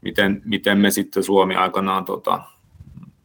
[0.00, 2.42] miten, miten me sitten Suomi aikanaan tota,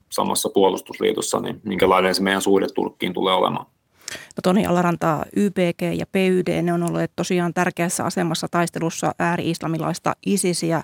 [0.09, 3.65] samassa puolustusliitossa, niin minkälainen se meidän suhde Turkkiin tulee olemaan.
[4.11, 10.83] No Toni Alaranta, YPG ja PYD, ne on olleet tosiaan tärkeässä asemassa taistelussa ääri-islamilaista ISISiä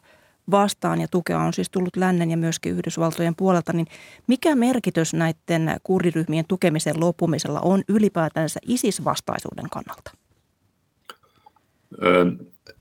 [0.52, 3.88] vastaan ja tukea on siis tullut lännen ja myöskin Yhdysvaltojen puolelta, niin
[4.28, 10.12] mikä merkitys näiden kurdiryhmien tukemisen loppumisella on ylipäätänsä ISIS-vastaisuuden kannalta?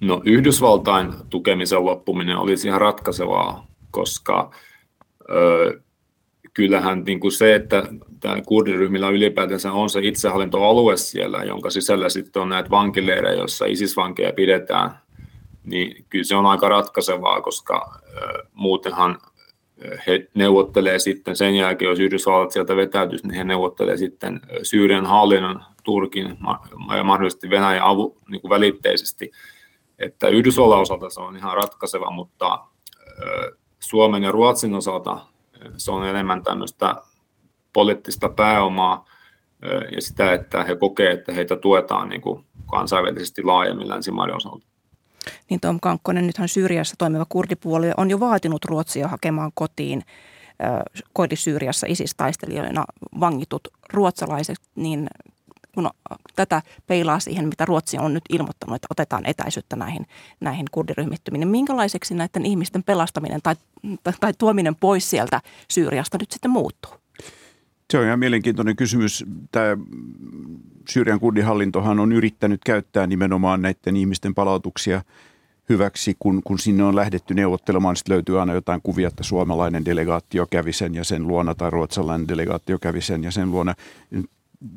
[0.00, 4.50] No Yhdysvaltain tukemisen loppuminen olisi ihan ratkaisevaa, koska
[6.54, 7.82] kyllähän niin kuin se, että
[8.20, 14.32] tämä kurdiryhmillä ylipäätänsä on se itsehallintoalue siellä, jonka sisällä sitten on näitä vankileirejä, joissa ISIS-vankeja
[14.32, 14.90] pidetään,
[15.64, 18.00] niin kyllä se on aika ratkaisevaa, koska
[18.52, 19.18] muutenhan
[20.06, 25.60] he neuvottelee sitten sen jälkeen, jos Yhdysvallat sieltä vetäytyisi, niin he neuvottelee sitten Syyrian hallinnon,
[25.84, 26.38] Turkin
[26.96, 29.30] ja mahdollisesti Venäjän avu niin kuin välitteisesti.
[29.98, 32.58] Että Yhdysvallan osalta se on ihan ratkaiseva, mutta
[33.80, 35.18] Suomen ja Ruotsin osalta
[35.76, 36.96] se on enemmän tämmöistä
[37.72, 39.04] poliittista pääomaa
[39.94, 44.66] ja sitä, että he kokee, että heitä tuetaan niin kuin kansainvälisesti laajemmin länsimaiden osalta.
[45.50, 50.02] Niin Tom Kankkonen, nythän Syyriassa toimiva kurdipuolue on jo vaatinut Ruotsia hakemaan kotiin
[51.12, 52.84] koidi-Syyriassa ISIS-taistelijoina
[53.20, 55.08] vangitut ruotsalaiset, niin
[55.74, 55.90] kun
[56.36, 60.06] tätä peilaa siihen, mitä Ruotsi on nyt ilmoittanut, että otetaan etäisyyttä näihin,
[60.40, 63.54] näihin kurdiryhmittymiin, niin minkälaiseksi näiden ihmisten pelastaminen tai,
[64.02, 66.92] tai, tai tuominen pois sieltä Syyriasta nyt sitten muuttuu?
[67.90, 69.24] Se on ihan mielenkiintoinen kysymys.
[69.52, 69.76] Tämä
[70.88, 75.02] Syyrian kurdihallintohan on yrittänyt käyttää nimenomaan näiden ihmisten palautuksia
[75.68, 77.96] hyväksi, kun, kun sinne on lähdetty neuvottelemaan.
[77.96, 82.28] Sitten löytyy aina jotain kuvia, että suomalainen delegaatio kävi sen ja sen luona tai ruotsalainen
[82.28, 83.74] delegaatio kävi sen ja sen luona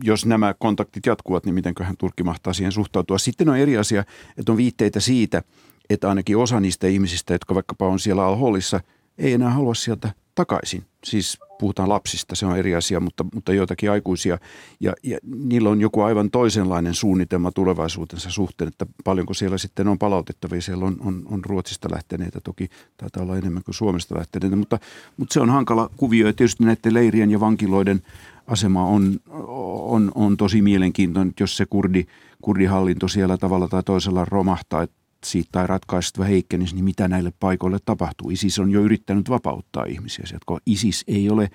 [0.04, 3.18] jos nämä kontaktit jatkuvat, niin mitenköhän Turkki mahtaa siihen suhtautua.
[3.18, 4.04] Sitten on eri asia,
[4.38, 5.44] että on viitteitä siitä,
[5.90, 8.82] että ainakin osa niistä ihmisistä, jotka vaikkapa on siellä alhollissa,
[9.18, 10.86] ei enää halua sieltä takaisin.
[11.04, 14.38] Siis puhutaan lapsista, se on eri asia, mutta, mutta joitakin aikuisia.
[14.80, 20.00] Ja, ja niillä on joku aivan toisenlainen suunnitelma tulevaisuutensa suhteen, että paljonko siellä sitten on
[20.00, 20.62] palautettavia.
[20.62, 24.80] Siellä on, on, on Ruotsista lähteneitä, toki taitaa olla enemmän kuin Suomesta lähteneitä, mutta,
[25.18, 26.28] mutta se on hankala kuvio.
[26.28, 28.02] Ja tietysti näiden leirien ja vankiloiden
[28.48, 32.06] asema on, on, on tosi mielenkiintoinen, jos se kurdi,
[32.42, 37.78] kurdihallinto siellä tavalla tai toisella romahtaa, että siitä tai ratkaista heikkenisi, niin mitä näille paikoille
[37.86, 38.30] tapahtuu.
[38.30, 41.50] ISIS on jo yrittänyt vapauttaa ihmisiä sieltä, kun ISIS ei ole,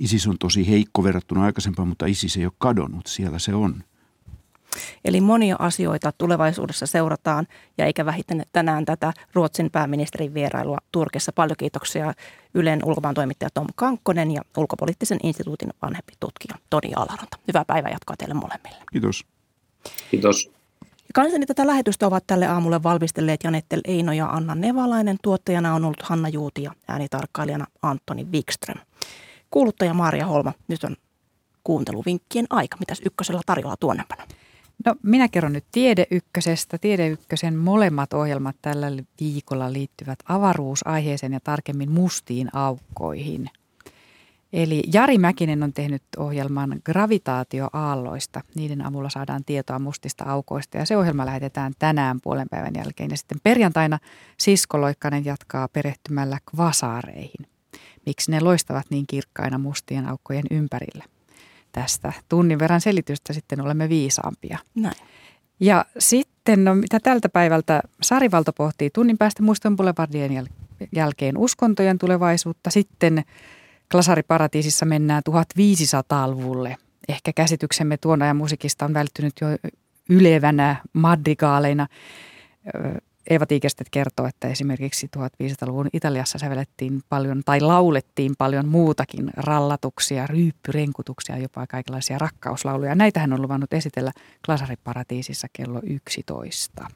[0.00, 3.84] ISIS on tosi heikko verrattuna aikaisempaan, mutta ISIS ei ole kadonnut, siellä se on.
[5.04, 7.46] Eli monia asioita tulevaisuudessa seurataan
[7.78, 11.32] ja eikä vähiten tänään tätä Ruotsin pääministerin vierailua Turkissa.
[11.32, 12.12] Paljon kiitoksia
[12.54, 17.38] Ylen ulkomaan toimittaja Tom Kankkonen ja ulkopoliittisen instituutin vanhempi tutkija Toni Alaranta.
[17.48, 18.84] Hyvää päivää jatkoa teille molemmille.
[18.92, 19.24] Kiitos.
[20.10, 20.50] Kiitos.
[21.14, 25.16] Kansani tätä lähetystä ovat tälle aamulle valmistelleet Janettel Eino ja Anna Nevalainen.
[25.22, 28.78] Tuottajana on ollut Hanna Juuti ja äänitarkkailijana Antoni Wikström.
[29.50, 30.96] Kuuluttaja Maria Holma, nyt on
[31.64, 32.76] kuunteluvinkkien aika.
[32.76, 34.26] Mitäs ykkösellä tarjolla tuonnepana?
[34.86, 36.78] No minä kerron nyt Tiede Ykkösestä.
[36.78, 38.86] Tiede Ykkösen molemmat ohjelmat tällä
[39.20, 43.50] viikolla liittyvät avaruusaiheeseen ja tarkemmin mustiin aukkoihin.
[44.52, 48.40] Eli Jari Mäkinen on tehnyt ohjelman gravitaatioaalloista.
[48.54, 53.10] Niiden avulla saadaan tietoa mustista aukoista ja se ohjelma lähetetään tänään puolen päivän jälkeen.
[53.10, 53.98] Ja sitten perjantaina
[54.38, 57.46] Sisko Loikkanen jatkaa perehtymällä kvasaareihin.
[58.06, 61.04] Miksi ne loistavat niin kirkkaina mustien aukkojen ympärillä?
[61.72, 64.58] Tästä tunnin verran selitystä sitten olemme viisaampia.
[64.74, 64.96] Näin.
[65.60, 71.98] Ja sitten, no mitä tältä päivältä, Sarivalto pohtii tunnin päästä Mustan Boulevardien jäl- jälkeen uskontojen
[71.98, 72.70] tulevaisuutta.
[72.70, 73.24] Sitten
[73.90, 76.76] Klasariparatiisissa mennään 1500-luvulle.
[77.08, 79.46] Ehkä käsityksemme tuon ajan musiikista on välttynyt jo
[80.08, 81.86] ylevänä madrigaaleina.
[83.30, 91.38] Eeva Tiikestet kertoo, että esimerkiksi 1500-luvun Italiassa sävelettiin paljon tai laulettiin paljon muutakin rallatuksia, ryyppyrenkutuksia,
[91.38, 92.94] jopa kaikenlaisia rakkauslauluja.
[92.94, 94.12] Näitähän on luvannut esitellä
[94.46, 96.86] Klasariparatiisissa kello 11.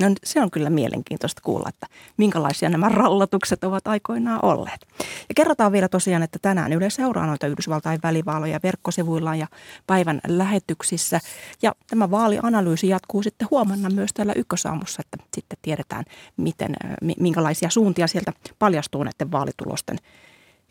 [0.00, 1.86] No se on kyllä mielenkiintoista kuulla, että
[2.16, 4.86] minkälaisia nämä rallatukset ovat aikoinaan olleet.
[4.98, 9.46] Ja kerrotaan vielä tosiaan, että tänään Yle seuraa noita Yhdysvaltain välivaaloja verkkosivuillaan ja
[9.86, 11.20] päivän lähetyksissä.
[11.62, 16.04] Ja tämä vaalianalyysi jatkuu sitten huomenna myös täällä Ykkösaamussa, että sitten tiedetään,
[16.36, 16.76] miten,
[17.20, 19.98] minkälaisia suuntia sieltä paljastuu näiden vaalitulosten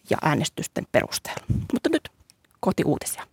[0.10, 1.46] ja äänestysten perusteella.
[1.74, 2.10] Mutta nyt
[2.60, 3.31] koti uutisia.